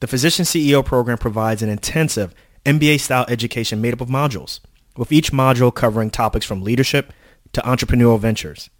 The 0.00 0.06
Physician 0.06 0.46
CEO 0.46 0.82
program 0.82 1.18
provides 1.18 1.60
an 1.60 1.68
intensive 1.68 2.34
MBA-style 2.64 3.26
education 3.28 3.82
made 3.82 3.92
up 3.92 4.00
of 4.00 4.08
modules, 4.08 4.60
with 4.96 5.12
each 5.12 5.30
module 5.30 5.74
covering 5.74 6.08
topics 6.08 6.46
from 6.46 6.62
leadership 6.62 7.12
to 7.52 7.60
entrepreneurial 7.60 8.18
ventures. 8.18 8.70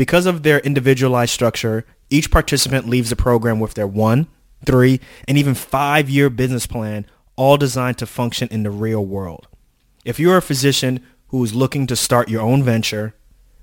Because 0.00 0.24
of 0.24 0.42
their 0.44 0.60
individualized 0.60 1.34
structure, 1.34 1.84
each 2.08 2.30
participant 2.30 2.88
leaves 2.88 3.10
the 3.10 3.16
program 3.16 3.60
with 3.60 3.74
their 3.74 3.86
one, 3.86 4.28
three, 4.64 4.98
and 5.28 5.36
even 5.36 5.54
five-year 5.54 6.30
business 6.30 6.66
plan, 6.66 7.04
all 7.36 7.58
designed 7.58 7.98
to 7.98 8.06
function 8.06 8.48
in 8.50 8.62
the 8.62 8.70
real 8.70 9.04
world. 9.04 9.46
If 10.02 10.18
you're 10.18 10.38
a 10.38 10.42
physician 10.42 11.04
who 11.28 11.44
is 11.44 11.54
looking 11.54 11.86
to 11.86 11.96
start 11.96 12.30
your 12.30 12.40
own 12.40 12.62
venture, 12.62 13.14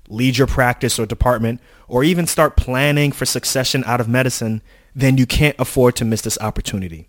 lead 0.08 0.38
your 0.38 0.46
practice 0.46 0.96
or 0.96 1.06
department, 1.06 1.60
or 1.88 2.04
even 2.04 2.28
start 2.28 2.56
planning 2.56 3.10
for 3.10 3.26
succession 3.26 3.82
out 3.84 4.00
of 4.00 4.08
medicine, 4.08 4.62
then 4.94 5.18
you 5.18 5.26
can't 5.26 5.56
afford 5.58 5.96
to 5.96 6.04
miss 6.04 6.20
this 6.20 6.38
opportunity. 6.40 7.08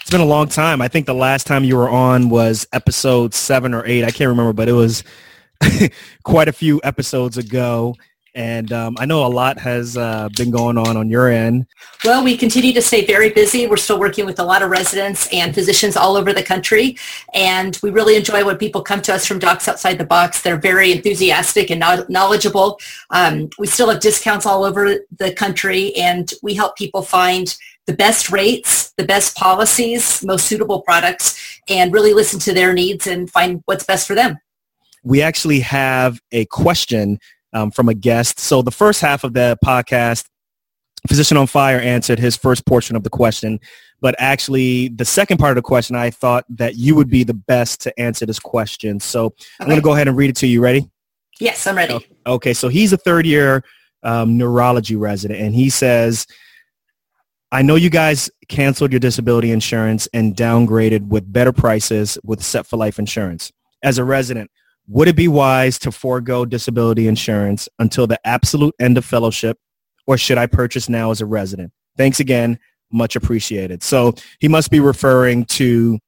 It's 0.00 0.10
been 0.10 0.20
a 0.20 0.26
long 0.26 0.48
time. 0.48 0.82
I 0.82 0.88
think 0.88 1.06
the 1.06 1.14
last 1.14 1.46
time 1.46 1.64
you 1.64 1.76
were 1.76 1.88
on 1.88 2.28
was 2.28 2.66
episode 2.72 3.32
seven 3.32 3.72
or 3.72 3.86
eight. 3.86 4.04
I 4.04 4.10
can't 4.10 4.28
remember, 4.28 4.52
but 4.52 4.68
it 4.68 4.72
was 4.72 5.02
quite 6.24 6.48
a 6.48 6.52
few 6.52 6.80
episodes 6.84 7.38
ago. 7.38 7.94
And 8.34 8.72
um, 8.72 8.96
I 8.98 9.06
know 9.06 9.24
a 9.24 9.28
lot 9.28 9.58
has 9.60 9.96
uh, 9.96 10.28
been 10.36 10.50
going 10.50 10.76
on 10.76 10.96
on 10.96 11.08
your 11.08 11.30
end. 11.30 11.66
Well, 12.04 12.24
we 12.24 12.36
continue 12.36 12.72
to 12.72 12.82
stay 12.82 13.06
very 13.06 13.30
busy. 13.30 13.68
We're 13.68 13.76
still 13.76 14.00
working 14.00 14.26
with 14.26 14.40
a 14.40 14.44
lot 14.44 14.62
of 14.62 14.70
residents 14.70 15.28
and 15.32 15.54
physicians 15.54 15.96
all 15.96 16.16
over 16.16 16.32
the 16.32 16.42
country. 16.42 16.96
And 17.32 17.78
we 17.82 17.90
really 17.90 18.16
enjoy 18.16 18.44
when 18.44 18.58
people 18.58 18.82
come 18.82 19.02
to 19.02 19.14
us 19.14 19.24
from 19.24 19.38
Docs 19.38 19.68
Outside 19.68 19.98
the 19.98 20.04
Box. 20.04 20.42
They're 20.42 20.56
very 20.58 20.90
enthusiastic 20.90 21.70
and 21.70 21.80
knowledgeable. 22.08 22.80
Um, 23.10 23.50
we 23.56 23.68
still 23.68 23.88
have 23.88 24.00
discounts 24.00 24.46
all 24.46 24.64
over 24.64 24.96
the 25.16 25.32
country 25.32 25.94
and 25.94 26.32
we 26.42 26.54
help 26.54 26.76
people 26.76 27.02
find 27.02 27.56
the 27.86 27.94
best 27.94 28.30
rates, 28.30 28.92
the 28.96 29.04
best 29.04 29.36
policies, 29.36 30.24
most 30.24 30.46
suitable 30.46 30.80
products, 30.82 31.60
and 31.68 31.92
really 31.92 32.14
listen 32.14 32.40
to 32.40 32.52
their 32.52 32.72
needs 32.72 33.06
and 33.06 33.30
find 33.30 33.62
what's 33.66 33.84
best 33.84 34.06
for 34.06 34.14
them. 34.14 34.38
We 35.02 35.20
actually 35.20 35.60
have 35.60 36.18
a 36.32 36.46
question 36.46 37.20
um, 37.54 37.70
from 37.70 37.88
a 37.88 37.94
guest. 37.94 38.38
So 38.38 38.60
the 38.60 38.70
first 38.70 39.00
half 39.00 39.24
of 39.24 39.32
the 39.32 39.58
podcast, 39.64 40.26
Physician 41.08 41.36
on 41.36 41.46
Fire 41.46 41.78
answered 41.78 42.18
his 42.18 42.36
first 42.36 42.66
portion 42.66 42.96
of 42.96 43.02
the 43.02 43.10
question, 43.10 43.60
but 44.00 44.14
actually 44.18 44.88
the 44.88 45.04
second 45.04 45.38
part 45.38 45.52
of 45.52 45.56
the 45.56 45.66
question, 45.66 45.96
I 45.96 46.10
thought 46.10 46.44
that 46.50 46.76
you 46.76 46.94
would 46.94 47.08
be 47.08 47.24
the 47.24 47.34
best 47.34 47.80
to 47.82 48.00
answer 48.00 48.26
this 48.26 48.38
question. 48.38 49.00
So 49.00 49.26
okay. 49.26 49.34
I'm 49.60 49.66
going 49.66 49.78
to 49.78 49.82
go 49.82 49.94
ahead 49.94 50.08
and 50.08 50.16
read 50.16 50.30
it 50.30 50.36
to 50.36 50.46
you. 50.46 50.60
Ready? 50.60 50.90
Yes, 51.40 51.66
I'm 51.66 51.76
ready. 51.76 52.06
Okay, 52.26 52.54
so 52.54 52.68
he's 52.68 52.92
a 52.92 52.96
third 52.96 53.26
year 53.26 53.64
um, 54.02 54.36
neurology 54.36 54.96
resident, 54.96 55.40
and 55.40 55.54
he 55.54 55.70
says, 55.70 56.26
I 57.50 57.62
know 57.62 57.76
you 57.76 57.90
guys 57.90 58.30
canceled 58.48 58.92
your 58.92 58.98
disability 59.00 59.52
insurance 59.52 60.08
and 60.12 60.34
downgraded 60.34 61.06
with 61.06 61.32
better 61.32 61.52
prices 61.52 62.18
with 62.24 62.42
Set 62.42 62.66
for 62.66 62.76
Life 62.76 62.98
insurance. 62.98 63.52
As 63.82 63.98
a 63.98 64.04
resident, 64.04 64.50
would 64.86 65.08
it 65.08 65.16
be 65.16 65.28
wise 65.28 65.78
to 65.80 65.92
forego 65.92 66.44
disability 66.44 67.08
insurance 67.08 67.68
until 67.78 68.06
the 68.06 68.20
absolute 68.26 68.74
end 68.78 68.98
of 68.98 69.04
fellowship, 69.04 69.58
or 70.06 70.18
should 70.18 70.38
I 70.38 70.46
purchase 70.46 70.88
now 70.88 71.10
as 71.10 71.20
a 71.20 71.26
resident? 71.26 71.72
Thanks 71.96 72.20
again. 72.20 72.58
Much 72.92 73.16
appreciated. 73.16 73.82
So 73.82 74.14
he 74.40 74.48
must 74.48 74.70
be 74.70 74.80
referring 74.80 75.46
to 75.46 75.98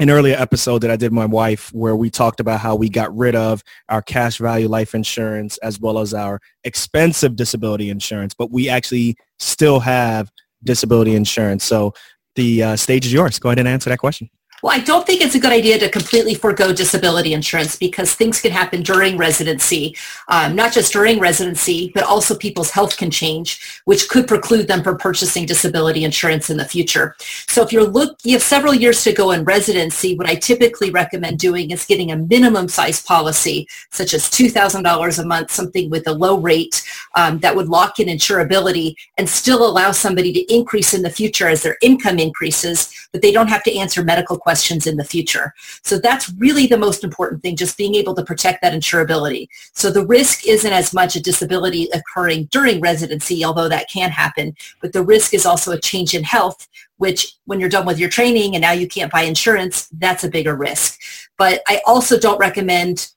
an 0.00 0.10
earlier 0.10 0.36
episode 0.36 0.80
that 0.80 0.90
I 0.90 0.96
did 0.96 1.06
with 1.06 1.14
my 1.14 1.26
wife 1.26 1.72
where 1.72 1.94
we 1.94 2.10
talked 2.10 2.40
about 2.40 2.60
how 2.60 2.74
we 2.74 2.88
got 2.88 3.16
rid 3.16 3.36
of 3.36 3.62
our 3.88 4.02
cash 4.02 4.38
value 4.38 4.68
life 4.68 4.94
insurance 4.94 5.56
as 5.58 5.78
well 5.78 5.98
as 5.98 6.12
our 6.12 6.40
expensive 6.64 7.36
disability 7.36 7.90
insurance, 7.90 8.34
but 8.34 8.50
we 8.50 8.68
actually 8.68 9.16
still 9.38 9.80
have 9.80 10.30
disability 10.64 11.14
insurance. 11.14 11.62
So 11.62 11.94
the 12.34 12.62
uh, 12.62 12.76
stage 12.76 13.06
is 13.06 13.12
yours. 13.12 13.38
Go 13.38 13.50
ahead 13.50 13.60
and 13.60 13.68
answer 13.68 13.88
that 13.90 13.98
question. 13.98 14.28
Well, 14.64 14.72
I 14.72 14.78
don't 14.78 15.06
think 15.06 15.20
it's 15.20 15.34
a 15.34 15.38
good 15.38 15.52
idea 15.52 15.78
to 15.78 15.90
completely 15.90 16.34
forego 16.34 16.72
disability 16.72 17.34
insurance 17.34 17.76
because 17.76 18.14
things 18.14 18.40
can 18.40 18.50
happen 18.50 18.82
during 18.82 19.18
residency, 19.18 19.94
um, 20.28 20.56
not 20.56 20.72
just 20.72 20.90
during 20.90 21.18
residency, 21.18 21.92
but 21.94 22.02
also 22.04 22.34
people's 22.34 22.70
health 22.70 22.96
can 22.96 23.10
change, 23.10 23.82
which 23.84 24.08
could 24.08 24.26
preclude 24.26 24.66
them 24.66 24.82
from 24.82 24.96
purchasing 24.96 25.44
disability 25.44 26.02
insurance 26.02 26.48
in 26.48 26.56
the 26.56 26.64
future. 26.64 27.14
So 27.46 27.62
if 27.62 27.74
you're 27.74 27.84
look, 27.84 28.16
you 28.24 28.32
have 28.32 28.42
several 28.42 28.72
years 28.72 29.04
to 29.04 29.12
go 29.12 29.32
in 29.32 29.44
residency, 29.44 30.16
what 30.16 30.30
I 30.30 30.34
typically 30.34 30.88
recommend 30.88 31.38
doing 31.40 31.70
is 31.70 31.84
getting 31.84 32.10
a 32.10 32.16
minimum 32.16 32.68
size 32.68 33.02
policy, 33.02 33.68
such 33.90 34.14
as 34.14 34.30
$2,000 34.30 35.18
a 35.18 35.26
month, 35.26 35.50
something 35.50 35.90
with 35.90 36.08
a 36.08 36.12
low 36.14 36.38
rate 36.38 36.82
um, 37.16 37.38
that 37.40 37.54
would 37.54 37.68
lock 37.68 38.00
in 38.00 38.08
insurability 38.08 38.94
and 39.18 39.28
still 39.28 39.68
allow 39.68 39.92
somebody 39.92 40.32
to 40.32 40.40
increase 40.50 40.94
in 40.94 41.02
the 41.02 41.10
future 41.10 41.48
as 41.48 41.62
their 41.62 41.76
income 41.82 42.18
increases, 42.18 42.90
but 43.12 43.20
they 43.20 43.30
don't 43.30 43.48
have 43.48 43.62
to 43.62 43.76
answer 43.76 44.02
medical 44.02 44.38
questions 44.38 44.53
questions 44.54 44.86
in 44.86 44.96
the 44.96 45.04
future. 45.04 45.52
So 45.82 45.98
that's 45.98 46.32
really 46.38 46.68
the 46.68 46.78
most 46.78 47.02
important 47.02 47.42
thing, 47.42 47.56
just 47.56 47.76
being 47.76 47.96
able 47.96 48.14
to 48.14 48.24
protect 48.24 48.62
that 48.62 48.72
insurability. 48.72 49.48
So 49.72 49.90
the 49.90 50.06
risk 50.06 50.46
isn't 50.46 50.72
as 50.72 50.94
much 50.94 51.16
a 51.16 51.20
disability 51.20 51.88
occurring 51.92 52.44
during 52.52 52.80
residency, 52.80 53.44
although 53.44 53.68
that 53.68 53.90
can 53.90 54.10
happen, 54.12 54.54
but 54.80 54.92
the 54.92 55.02
risk 55.02 55.34
is 55.34 55.44
also 55.44 55.72
a 55.72 55.80
change 55.80 56.14
in 56.14 56.22
health, 56.22 56.68
which 56.98 57.34
when 57.46 57.58
you're 57.58 57.68
done 57.68 57.84
with 57.84 57.98
your 57.98 58.08
training 58.08 58.54
and 58.54 58.62
now 58.62 58.70
you 58.70 58.86
can't 58.86 59.10
buy 59.10 59.22
insurance, 59.22 59.88
that's 59.98 60.22
a 60.22 60.30
bigger 60.30 60.54
risk. 60.54 61.00
But 61.36 61.60
I 61.66 61.80
also 61.84 62.16
don't 62.16 62.38
recommend 62.38 63.10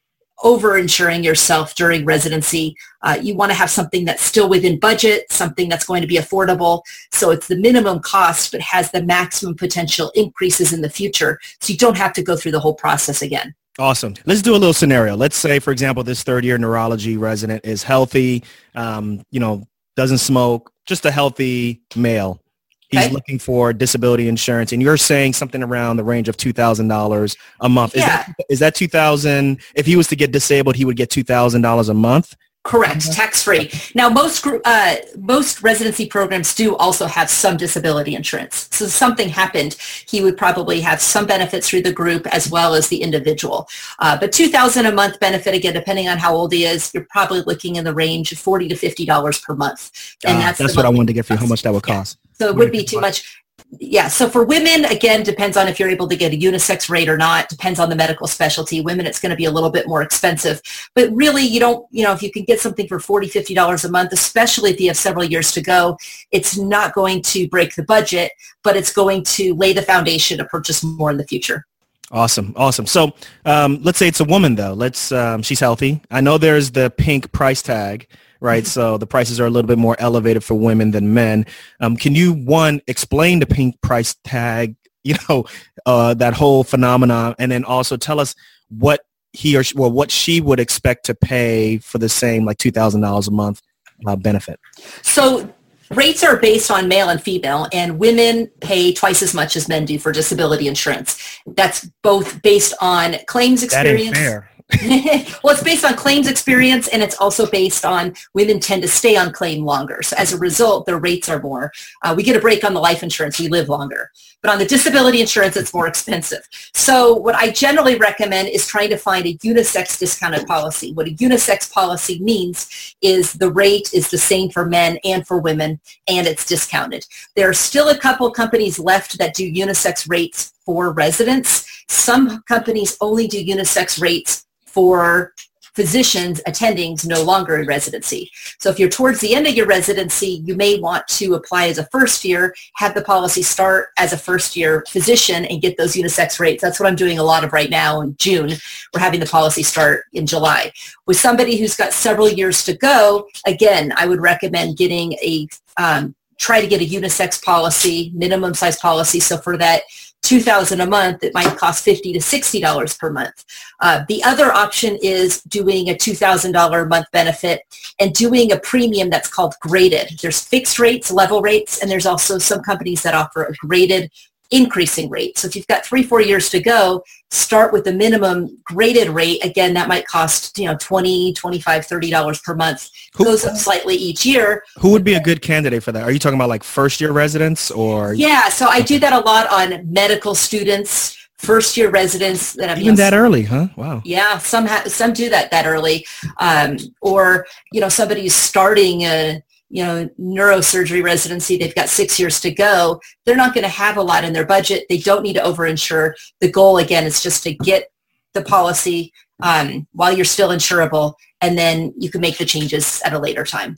over-insuring 0.43 1.23
yourself 1.23 1.75
during 1.75 2.05
residency. 2.05 2.75
Uh, 3.01 3.17
you 3.21 3.35
want 3.35 3.51
to 3.51 3.55
have 3.55 3.69
something 3.69 4.05
that's 4.05 4.21
still 4.21 4.49
within 4.49 4.79
budget, 4.79 5.31
something 5.31 5.69
that's 5.69 5.85
going 5.85 6.01
to 6.01 6.07
be 6.07 6.17
affordable. 6.17 6.81
So 7.11 7.31
it's 7.31 7.47
the 7.47 7.57
minimum 7.57 7.99
cost, 7.99 8.51
but 8.51 8.61
has 8.61 8.91
the 8.91 9.03
maximum 9.03 9.55
potential 9.55 10.11
increases 10.15 10.73
in 10.73 10.81
the 10.81 10.89
future. 10.89 11.39
So 11.59 11.71
you 11.71 11.77
don't 11.77 11.97
have 11.97 12.13
to 12.13 12.23
go 12.23 12.35
through 12.35 12.51
the 12.51 12.59
whole 12.59 12.75
process 12.75 13.21
again. 13.21 13.55
Awesome. 13.79 14.15
Let's 14.25 14.41
do 14.41 14.53
a 14.53 14.57
little 14.57 14.73
scenario. 14.73 15.15
Let's 15.15 15.35
say, 15.35 15.59
for 15.59 15.71
example, 15.71 16.03
this 16.03 16.23
third 16.23 16.43
year 16.43 16.57
neurology 16.57 17.15
resident 17.15 17.63
is 17.63 17.83
healthy, 17.83 18.43
um, 18.73 19.23
you 19.29 19.39
know, 19.39 19.67
doesn't 19.95 20.17
smoke, 20.17 20.71
just 20.85 21.05
a 21.05 21.11
healthy 21.11 21.81
male. 21.95 22.41
He's 22.89 23.05
okay. 23.05 23.13
looking 23.13 23.37
for 23.37 23.73
disability 23.73 24.29
insurance, 24.29 24.71
and 24.71 24.81
you're 24.81 24.97
saying 24.97 25.33
something 25.33 25.61
around 25.61 25.97
the 25.97 26.03
range 26.03 26.29
of 26.29 26.37
two 26.37 26.53
thousand 26.53 26.87
dollars 26.87 27.35
a 27.59 27.67
month. 27.67 27.95
Is 27.95 28.01
yeah. 28.01 28.23
that 28.23 28.45
is 28.49 28.59
that 28.59 28.75
two 28.75 28.87
thousand? 28.87 29.59
If 29.75 29.85
he 29.85 29.97
was 29.97 30.07
to 30.07 30.15
get 30.15 30.31
disabled, 30.31 30.77
he 30.77 30.85
would 30.85 30.95
get 30.95 31.09
two 31.09 31.23
thousand 31.23 31.61
dollars 31.61 31.89
a 31.89 31.93
month. 31.93 32.35
Correct, 32.67 32.99
mm-hmm. 32.99 33.13
tax 33.13 33.43
free. 33.43 33.71
Now, 33.95 34.09
most 34.09 34.45
uh, 34.45 34.95
most 35.17 35.63
residency 35.63 36.05
programs 36.05 36.53
do 36.53 36.75
also 36.75 37.05
have 37.05 37.29
some 37.29 37.55
disability 37.55 38.13
insurance. 38.13 38.67
So, 38.73 38.85
if 38.85 38.91
something 38.91 39.29
happened, 39.29 39.77
he 40.05 40.21
would 40.21 40.35
probably 40.35 40.81
have 40.81 40.99
some 40.99 41.25
benefits 41.25 41.69
through 41.69 41.83
the 41.83 41.93
group 41.93 42.27
as 42.27 42.51
well 42.51 42.73
as 42.73 42.89
the 42.89 43.01
individual. 43.01 43.69
Uh, 43.99 44.17
but 44.19 44.33
two 44.33 44.49
thousand 44.49 44.85
a 44.85 44.91
month 44.91 45.17
benefit 45.21 45.55
again, 45.55 45.73
depending 45.73 46.09
on 46.09 46.17
how 46.17 46.35
old 46.35 46.51
he 46.51 46.65
is, 46.65 46.91
you're 46.93 47.07
probably 47.09 47.41
looking 47.41 47.77
in 47.77 47.85
the 47.85 47.93
range 47.93 48.33
of 48.33 48.37
forty 48.37 48.67
to 48.67 48.75
fifty 48.75 49.05
dollars 49.05 49.39
per 49.39 49.55
month. 49.55 50.15
And 50.25 50.37
uh, 50.37 50.41
that's 50.41 50.59
that's 50.59 50.75
what 50.75 50.85
I 50.85 50.89
wanted 50.89 51.07
to 51.07 51.13
get 51.13 51.25
for 51.25 51.33
you. 51.33 51.39
How 51.39 51.47
much 51.47 51.61
that 51.61 51.73
would 51.73 51.83
cost? 51.83 52.17
Yeah. 52.21 52.33
So 52.39 52.49
it 52.49 52.55
would 52.57 52.71
be 52.71 52.83
too 52.83 52.99
much 52.99 53.43
yeah 53.79 54.07
so 54.07 54.29
for 54.29 54.45
women 54.45 54.85
again 54.85 55.23
depends 55.23 55.57
on 55.57 55.67
if 55.67 55.77
you're 55.77 55.89
able 55.89 56.07
to 56.07 56.15
get 56.15 56.33
a 56.33 56.37
unisex 56.37 56.89
rate 56.89 57.09
or 57.09 57.17
not 57.17 57.49
depends 57.49 57.79
on 57.79 57.89
the 57.89 57.95
medical 57.95 58.25
specialty 58.25 58.79
women 58.79 59.05
it's 59.05 59.19
going 59.19 59.29
to 59.29 59.35
be 59.35 59.45
a 59.45 59.51
little 59.51 59.69
bit 59.69 59.87
more 59.87 60.01
expensive 60.01 60.61
but 60.95 61.09
really 61.11 61.43
you 61.43 61.59
don't 61.59 61.85
you 61.91 62.03
know 62.03 62.13
if 62.13 62.23
you 62.23 62.31
can 62.31 62.43
get 62.43 62.61
something 62.61 62.87
for 62.87 62.99
40 62.99 63.27
50 63.27 63.53
dollars 63.53 63.83
a 63.83 63.91
month 63.91 64.13
especially 64.13 64.71
if 64.71 64.79
you 64.79 64.87
have 64.87 64.97
several 64.97 65.25
years 65.25 65.51
to 65.51 65.61
go 65.61 65.97
it's 66.31 66.57
not 66.57 66.93
going 66.93 67.21
to 67.23 67.47
break 67.49 67.75
the 67.75 67.83
budget 67.83 68.31
but 68.63 68.77
it's 68.77 68.93
going 68.93 69.23
to 69.23 69.53
lay 69.55 69.73
the 69.73 69.81
foundation 69.81 70.37
to 70.37 70.45
purchase 70.45 70.83
more 70.83 71.11
in 71.11 71.17
the 71.17 71.27
future 71.27 71.65
Awesome, 72.09 72.53
awesome. 72.55 72.85
So 72.85 73.11
um, 73.43 73.81
let's 73.83 73.97
say 73.97 74.07
it's 74.07 74.21
a 74.21 74.23
woman 74.23 74.55
though. 74.55 74.71
Let's 74.71 75.11
um, 75.11 75.41
she's 75.41 75.59
healthy. 75.59 76.01
I 76.09 76.21
know 76.21 76.37
there's 76.37 76.71
the 76.71 76.89
pink 76.89 77.29
price 77.33 77.61
tag, 77.61 78.07
right? 78.39 78.65
so 78.65 78.97
the 78.97 79.07
prices 79.07 79.39
are 79.39 79.45
a 79.45 79.49
little 79.49 79.67
bit 79.67 79.77
more 79.77 79.95
elevated 79.99 80.43
for 80.43 80.53
women 80.53 80.91
than 80.91 81.13
men. 81.13 81.45
Um, 81.79 81.97
can 81.97 82.15
you, 82.15 82.33
one, 82.33 82.81
explain 82.87 83.39
the 83.39 83.45
pink 83.45 83.81
price 83.81 84.15
tag, 84.23 84.75
you 85.03 85.15
know, 85.29 85.45
uh, 85.85 86.13
that 86.15 86.33
whole 86.33 86.63
phenomenon, 86.63 87.35
and 87.39 87.51
then 87.51 87.63
also 87.63 87.97
tell 87.97 88.19
us 88.19 88.35
what 88.69 89.01
he 89.33 89.55
or 89.55 89.63
she, 89.63 89.77
well, 89.77 89.91
what 89.91 90.11
she 90.11 90.41
would 90.41 90.59
expect 90.59 91.05
to 91.05 91.15
pay 91.15 91.77
for 91.77 91.97
the 91.97 92.09
same 92.09 92.45
like 92.45 92.57
$2,000 92.57 93.27
a 93.27 93.31
month 93.31 93.61
uh, 94.05 94.15
benefit? 94.15 94.59
So 95.01 95.53
rates 95.91 96.23
are 96.23 96.37
based 96.37 96.69
on 96.69 96.87
male 96.87 97.09
and 97.09 97.21
female 97.21 97.67
and 97.71 97.99
women 97.99 98.47
pay 98.61 98.93
twice 98.93 99.21
as 99.21 99.33
much 99.33 99.55
as 99.55 99.69
men 99.69 99.85
do 99.85 99.97
for 99.99 100.11
disability 100.11 100.67
insurance. 100.67 101.39
That's 101.45 101.89
both 102.03 102.41
based 102.41 102.73
on 102.81 103.15
claims 103.27 103.63
experience. 103.63 104.17
That 104.17 104.17
ain't 104.17 104.27
fair. 104.27 104.49
well, 104.81 105.53
it's 105.53 105.63
based 105.63 105.85
on 105.85 105.93
claims 105.93 106.27
experience 106.27 106.89
and 106.89 107.01
it's 107.01 107.15
also 107.21 107.49
based 107.49 107.85
on 107.85 108.13
women 108.33 108.59
tend 108.59 108.81
to 108.81 108.87
stay 108.87 109.15
on 109.15 109.31
claim 109.31 109.63
longer. 109.63 110.01
So 110.03 110.17
as 110.17 110.33
a 110.33 110.37
result, 110.37 110.85
their 110.85 110.97
rates 110.97 111.29
are 111.29 111.41
more. 111.41 111.71
Uh, 112.01 112.13
we 112.17 112.23
get 112.23 112.35
a 112.35 112.39
break 112.41 112.65
on 112.65 112.73
the 112.73 112.81
life 112.81 113.01
insurance, 113.01 113.39
we 113.39 113.47
live 113.47 113.69
longer. 113.69 114.11
But 114.41 114.51
on 114.51 114.59
the 114.59 114.65
disability 114.65 115.21
insurance, 115.21 115.55
it's 115.55 115.73
more 115.73 115.87
expensive. 115.87 116.47
So 116.73 117.15
what 117.15 117.33
I 117.33 117.49
generally 117.49 117.95
recommend 117.95 118.49
is 118.49 118.67
trying 118.67 118.89
to 118.89 118.97
find 118.97 119.25
a 119.25 119.37
unisex 119.37 119.97
discounted 119.97 120.45
policy. 120.45 120.91
What 120.91 121.07
a 121.07 121.11
unisex 121.11 121.71
policy 121.71 122.19
means 122.19 122.95
is 123.01 123.33
the 123.33 123.51
rate 123.51 123.93
is 123.93 124.11
the 124.11 124.17
same 124.17 124.49
for 124.49 124.65
men 124.65 124.99
and 125.05 125.25
for 125.25 125.37
women 125.39 125.79
and 126.09 126.27
it's 126.27 126.45
discounted. 126.45 127.05
There 127.37 127.49
are 127.49 127.53
still 127.53 127.87
a 127.87 127.97
couple 127.97 128.29
companies 128.31 128.79
left 128.79 129.17
that 129.17 129.33
do 129.33 129.49
unisex 129.49 130.09
rates 130.09 130.53
for 130.65 130.91
residents. 130.91 131.65
Some 131.87 132.41
companies 132.43 132.97
only 132.99 133.27
do 133.27 133.43
unisex 133.43 134.01
rates 134.01 134.46
for 134.77 135.33
physicians 135.73 136.39
attendings 136.47 137.03
no 137.03 137.23
longer 137.23 137.57
in 137.57 137.65
residency. 137.65 138.29
So 138.59 138.69
if 138.69 138.77
you're 138.77 138.89
towards 138.89 139.21
the 139.21 139.33
end 139.33 139.47
of 139.47 139.55
your 139.55 139.65
residency, 139.65 140.43
you 140.45 140.55
may 140.55 140.79
want 140.79 141.07
to 141.07 141.33
apply 141.33 141.69
as 141.69 141.79
a 141.79 141.87
first 141.87 142.23
year, 142.23 142.53
have 142.75 142.93
the 142.93 143.01
policy 143.01 143.41
start 143.41 143.87
as 143.97 144.13
a 144.13 144.17
first 144.17 144.55
year 144.55 144.85
physician 144.87 145.45
and 145.45 145.59
get 145.59 145.77
those 145.77 145.95
unisex 145.95 146.39
rates. 146.39 146.61
That's 146.61 146.79
what 146.79 146.87
I'm 146.87 146.95
doing 146.95 147.17
a 147.17 147.23
lot 147.23 147.43
of 147.43 147.53
right 147.53 147.71
now 147.71 148.01
in 148.01 148.15
June. 148.17 148.51
We're 148.93 148.99
having 148.99 149.19
the 149.19 149.25
policy 149.25 149.63
start 149.63 150.05
in 150.13 150.27
July. 150.27 150.71
With 151.07 151.17
somebody 151.17 151.57
who's 151.57 151.75
got 151.75 151.91
several 151.91 152.29
years 152.29 152.63
to 152.65 152.77
go, 152.77 153.27
again, 153.47 153.93
I 153.97 154.05
would 154.05 154.21
recommend 154.21 154.77
getting 154.77 155.13
a, 155.13 155.47
um, 155.77 156.13
try 156.37 156.61
to 156.61 156.67
get 156.67 156.81
a 156.81 156.85
unisex 156.85 157.43
policy, 157.43 158.11
minimum 158.13 158.53
size 158.53 158.77
policy. 158.77 159.19
So 159.19 159.39
for 159.39 159.57
that 159.57 159.81
2000 160.27 160.81
a 160.81 160.85
month, 160.85 161.23
it 161.23 161.33
might 161.33 161.55
cost 161.57 161.85
50 161.85 162.11
to 162.11 162.19
$60 162.19 162.99
per 162.99 163.09
month. 163.09 163.45
Uh, 163.79 164.03
the 164.09 164.21
other 164.23 164.51
option 164.51 164.97
is 165.01 165.41
doing 165.43 165.89
a 165.89 165.93
$2,000 165.93 166.83
a 166.83 166.85
month 166.85 167.05
benefit 167.13 167.61
and 167.99 168.13
doing 168.13 168.51
a 168.51 168.59
premium 168.59 169.09
that's 169.09 169.29
called 169.29 169.55
graded. 169.61 170.19
There's 170.21 170.41
fixed 170.43 170.79
rates, 170.79 171.11
level 171.11 171.41
rates, 171.41 171.81
and 171.81 171.89
there's 171.89 172.05
also 172.05 172.39
some 172.39 172.61
companies 172.61 173.03
that 173.03 173.15
offer 173.15 173.45
a 173.45 173.53
graded 173.65 174.11
increasing 174.51 175.09
rate. 175.09 175.37
So 175.37 175.47
if 175.47 175.55
you've 175.55 175.67
got 175.67 175.85
three, 175.85 176.03
four 176.03 176.21
years 176.21 176.49
to 176.51 176.59
go, 176.59 177.03
start 177.31 177.73
with 177.73 177.83
the 177.83 177.91
minimum 177.91 178.57
graded 178.63 179.09
rate. 179.09 179.43
Again, 179.43 179.73
that 179.73 179.87
might 179.87 180.07
cost, 180.07 180.57
you 180.57 180.65
know, 180.65 180.77
20, 180.79 181.33
25, 181.33 181.85
$30 181.87 182.43
per 182.43 182.55
month. 182.55 182.89
Who- 183.15 183.25
Goes 183.25 183.45
up 183.45 183.57
slightly 183.57 183.95
each 183.95 184.25
year. 184.25 184.63
Who 184.79 184.91
would 184.91 185.03
be 185.03 185.15
a 185.15 185.19
good 185.21 185.41
candidate 185.41 185.83
for 185.83 185.91
that? 185.91 186.03
Are 186.03 186.11
you 186.11 186.19
talking 186.19 186.37
about 186.37 186.49
like 186.49 186.63
first 186.63 187.01
year 187.01 187.11
residents 187.11 187.71
or 187.71 188.13
Yeah, 188.13 188.47
so 188.49 188.67
I 188.67 188.81
do 188.81 188.99
that 188.99 189.11
a 189.13 189.19
lot 189.19 189.47
on 189.51 189.91
medical 189.91 190.33
students, 190.35 191.17
first 191.37 191.75
year 191.77 191.89
residents 191.89 192.53
that 192.53 192.69
have 192.69 192.77
you 192.77 192.85
even 192.85 192.95
know, 192.95 193.03
that 193.03 193.13
early, 193.13 193.43
huh? 193.43 193.67
Wow. 193.75 194.01
Yeah, 194.05 194.37
some 194.37 194.65
ha- 194.65 194.83
some 194.87 195.13
do 195.13 195.29
that 195.29 195.51
that 195.51 195.65
early, 195.67 196.05
um, 196.39 196.77
or 197.01 197.45
you 197.73 197.81
know 197.81 197.89
somebody 197.89 198.21
who's 198.23 198.35
starting 198.35 199.01
a 199.03 199.43
you 199.69 199.83
know 199.83 200.09
neurosurgery 200.19 201.03
residency. 201.03 201.57
They've 201.57 201.75
got 201.75 201.89
six 201.89 202.19
years 202.19 202.39
to 202.41 202.51
go. 202.51 202.99
They're 203.25 203.35
not 203.35 203.53
going 203.53 203.63
to 203.63 203.69
have 203.69 203.97
a 203.97 204.01
lot 204.01 204.23
in 204.23 204.33
their 204.33 204.45
budget. 204.45 204.85
They 204.89 204.97
don't 204.97 205.23
need 205.23 205.33
to 205.33 205.41
overinsure. 205.41 206.13
The 206.39 206.51
goal 206.51 206.77
again 206.77 207.05
is 207.05 207.21
just 207.21 207.43
to 207.43 207.53
get 207.53 207.91
the 208.33 208.43
policy 208.43 209.11
um, 209.41 209.87
while 209.91 210.11
you're 210.11 210.25
still 210.25 210.49
insurable, 210.49 211.13
and 211.41 211.57
then 211.57 211.93
you 211.97 212.09
can 212.09 212.21
make 212.21 212.37
the 212.37 212.45
changes 212.45 213.01
at 213.05 213.13
a 213.13 213.19
later 213.19 213.43
time. 213.43 213.75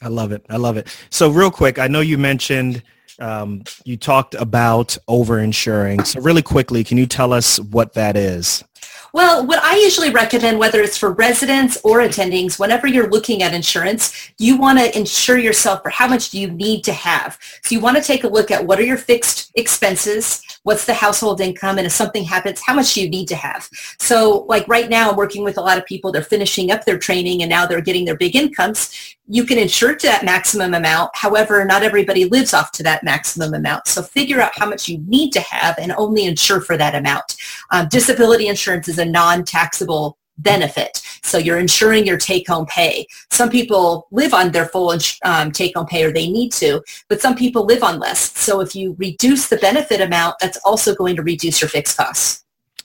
I 0.00 0.08
love 0.08 0.32
it. 0.32 0.44
I 0.50 0.56
love 0.56 0.76
it. 0.76 0.88
So 1.10 1.30
real 1.30 1.50
quick, 1.50 1.78
I 1.78 1.86
know 1.86 2.00
you 2.00 2.18
mentioned 2.18 2.82
um, 3.20 3.62
you 3.84 3.96
talked 3.96 4.34
about 4.34 4.96
overinsuring. 5.08 6.06
So 6.06 6.20
really 6.20 6.42
quickly, 6.42 6.82
can 6.82 6.98
you 6.98 7.06
tell 7.06 7.32
us 7.32 7.60
what 7.60 7.94
that 7.94 8.16
is? 8.16 8.64
Well, 9.14 9.46
what 9.46 9.62
I 9.62 9.76
usually 9.76 10.08
recommend, 10.08 10.58
whether 10.58 10.80
it's 10.80 10.96
for 10.96 11.12
residents 11.12 11.78
or 11.84 11.98
attendings, 11.98 12.58
whenever 12.58 12.86
you're 12.86 13.10
looking 13.10 13.42
at 13.42 13.52
insurance, 13.52 14.32
you 14.38 14.56
want 14.56 14.78
to 14.78 14.96
insure 14.96 15.36
yourself 15.36 15.82
for 15.82 15.90
how 15.90 16.08
much 16.08 16.30
do 16.30 16.40
you 16.40 16.50
need 16.50 16.82
to 16.84 16.94
have. 16.94 17.38
So 17.62 17.74
you 17.74 17.80
want 17.80 17.98
to 17.98 18.02
take 18.02 18.24
a 18.24 18.28
look 18.28 18.50
at 18.50 18.66
what 18.66 18.78
are 18.78 18.84
your 18.84 18.96
fixed 18.96 19.52
expenses, 19.54 20.42
what's 20.62 20.86
the 20.86 20.94
household 20.94 21.42
income, 21.42 21.76
and 21.76 21.86
if 21.86 21.92
something 21.92 22.24
happens, 22.24 22.62
how 22.64 22.74
much 22.74 22.94
do 22.94 23.02
you 23.02 23.10
need 23.10 23.28
to 23.28 23.34
have? 23.34 23.68
So 23.98 24.46
like 24.48 24.66
right 24.66 24.88
now, 24.88 25.10
I'm 25.10 25.16
working 25.16 25.44
with 25.44 25.58
a 25.58 25.62
lot 25.62 25.76
of 25.76 25.84
people, 25.84 26.10
they're 26.10 26.22
finishing 26.22 26.70
up 26.70 26.86
their 26.86 26.98
training 26.98 27.42
and 27.42 27.50
now 27.50 27.66
they're 27.66 27.82
getting 27.82 28.06
their 28.06 28.16
big 28.16 28.34
incomes. 28.34 29.16
You 29.28 29.44
can 29.44 29.58
insure 29.58 29.94
to 29.94 30.06
that 30.06 30.24
maximum 30.24 30.74
amount. 30.74 31.10
However, 31.14 31.64
not 31.64 31.82
everybody 31.82 32.24
lives 32.24 32.54
off 32.54 32.72
to 32.72 32.82
that 32.84 33.04
maximum 33.04 33.54
amount. 33.54 33.86
So 33.88 34.02
figure 34.02 34.40
out 34.40 34.58
how 34.58 34.68
much 34.68 34.88
you 34.88 34.98
need 35.06 35.32
to 35.32 35.40
have 35.40 35.78
and 35.78 35.92
only 35.92 36.24
insure 36.24 36.60
for 36.60 36.76
that 36.76 36.94
amount. 36.94 37.36
Um, 37.70 37.88
disability 37.88 38.48
insurance 38.48 38.88
is 38.88 38.98
a 39.02 39.04
non-taxable 39.04 40.16
benefit. 40.38 41.02
So 41.22 41.38
you're 41.38 41.58
insuring 41.58 42.06
your 42.06 42.16
take-home 42.16 42.66
pay. 42.66 43.06
Some 43.30 43.50
people 43.50 44.08
live 44.10 44.34
on 44.34 44.52
their 44.52 44.66
full 44.66 44.94
um, 45.24 45.52
take-home 45.52 45.86
pay 45.86 46.04
or 46.04 46.12
they 46.12 46.28
need 46.28 46.52
to, 46.52 46.82
but 47.08 47.20
some 47.20 47.36
people 47.36 47.64
live 47.64 47.82
on 47.82 47.98
less. 47.98 48.36
So 48.38 48.60
if 48.60 48.74
you 48.74 48.96
reduce 48.98 49.48
the 49.48 49.56
benefit 49.56 50.00
amount, 50.00 50.36
that's 50.40 50.58
also 50.64 50.94
going 50.94 51.16
to 51.16 51.22
reduce 51.22 51.60
your 51.60 51.68
fixed 51.68 51.96
costs. 51.96 52.44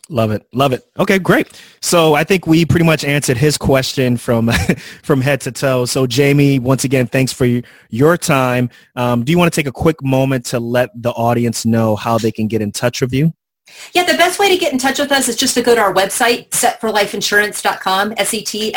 Love 0.09 0.31
it. 0.31 0.47
Love 0.53 0.71
it. 0.71 0.89
Okay, 0.97 1.19
great. 1.19 1.61
So 1.81 2.13
I 2.13 2.23
think 2.23 2.47
we 2.47 2.65
pretty 2.65 2.85
much 2.85 3.03
answered 3.03 3.35
his 3.35 3.57
question 3.57 4.15
from 4.15 4.49
from 5.03 5.19
head 5.19 5.41
to 5.41 5.51
toe. 5.51 5.83
So 5.85 6.07
Jamie, 6.07 6.59
once 6.59 6.85
again, 6.85 7.07
thanks 7.07 7.33
for 7.33 7.45
your 7.89 8.17
time. 8.17 8.69
Um, 8.95 9.25
do 9.25 9.31
you 9.33 9.37
want 9.37 9.51
to 9.51 9.55
take 9.55 9.67
a 9.67 9.71
quick 9.71 10.01
moment 10.01 10.45
to 10.47 10.61
let 10.61 10.89
the 10.95 11.11
audience 11.11 11.65
know 11.65 11.97
how 11.97 12.17
they 12.17 12.31
can 12.31 12.47
get 12.47 12.61
in 12.61 12.71
touch 12.71 13.01
with 13.01 13.13
you? 13.13 13.33
Yeah, 13.93 14.03
the 14.03 14.17
best 14.17 14.39
way 14.39 14.49
to 14.49 14.57
get 14.57 14.73
in 14.73 14.79
touch 14.79 14.99
with 14.99 15.11
us 15.11 15.27
is 15.27 15.35
just 15.35 15.53
to 15.55 15.61
go 15.61 15.75
to 15.75 15.81
our 15.81 15.93
website, 15.93 16.49
setforlifeinsurance.com, 16.49 18.13
S-E-T-F-O-R-L-I-F-E 18.17 18.69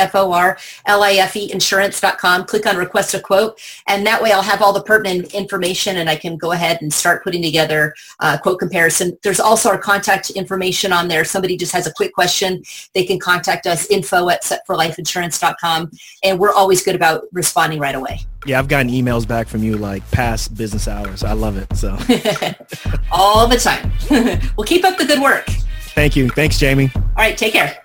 insurance.com. 1.53 2.45
Click 2.45 2.67
on 2.67 2.77
request 2.77 3.15
a 3.15 3.21
quote, 3.21 3.61
and 3.87 4.07
that 4.07 4.23
way 4.23 4.33
I'll 4.33 4.43
have 4.43 4.63
all 4.63 4.73
the 4.73 4.83
pertinent 4.83 5.35
information 5.35 5.99
and 5.99 6.11
I 6.11 6.17
can 6.17 6.37
go 6.37 6.53
ahead 6.53 6.83
and 6.83 6.93
start 6.93 7.23
putting 7.25 7.43
together 7.43 7.95
a 8.21 8.39
quote 8.39 8.59
comparison. 8.59 9.17
There's 9.23 9.41
also 9.41 9.71
our 9.71 9.79
contact 9.79 10.31
information 10.31 10.93
on 10.93 11.09
there. 11.09 11.25
Somebody 11.25 11.57
just 11.57 11.73
has 11.73 11.87
a 11.87 11.93
quick 11.93 12.13
question, 12.15 12.63
they 12.95 13.05
can 13.05 13.19
contact 13.19 13.67
us, 13.67 13.87
info 13.87 14.29
at 14.29 14.43
setforlifeinsurance.com, 14.43 15.91
and 16.23 16.39
we're 16.39 16.53
always 16.53 16.83
good 16.83 16.95
about 16.95 17.25
responding 17.33 17.79
right 17.79 17.95
away. 17.95 18.21
Yeah, 18.47 18.59
I've 18.59 18.69
gotten 18.69 18.91
emails 18.91 19.29
back 19.29 19.49
from 19.49 19.63
you 19.63 19.77
like 19.77 20.09
past 20.11 20.55
business 20.57 20.89
hours. 20.89 21.23
I 21.23 21.33
love 21.33 21.57
it. 21.57 21.77
So 21.77 21.91
all 23.13 23.47
the 23.47 23.57
time. 23.59 23.93
well, 24.57 24.67
keep 24.67 24.85
up 24.85 24.97
the 24.97 25.05
good 25.05 25.21
work. 25.21 25.47
thank 25.95 26.17
you. 26.17 26.29
Thanks, 26.31 26.59
Jamie. 26.59 26.91
All 26.95 27.03
right, 27.17 27.37
take 27.37 27.53
care. 27.53 27.83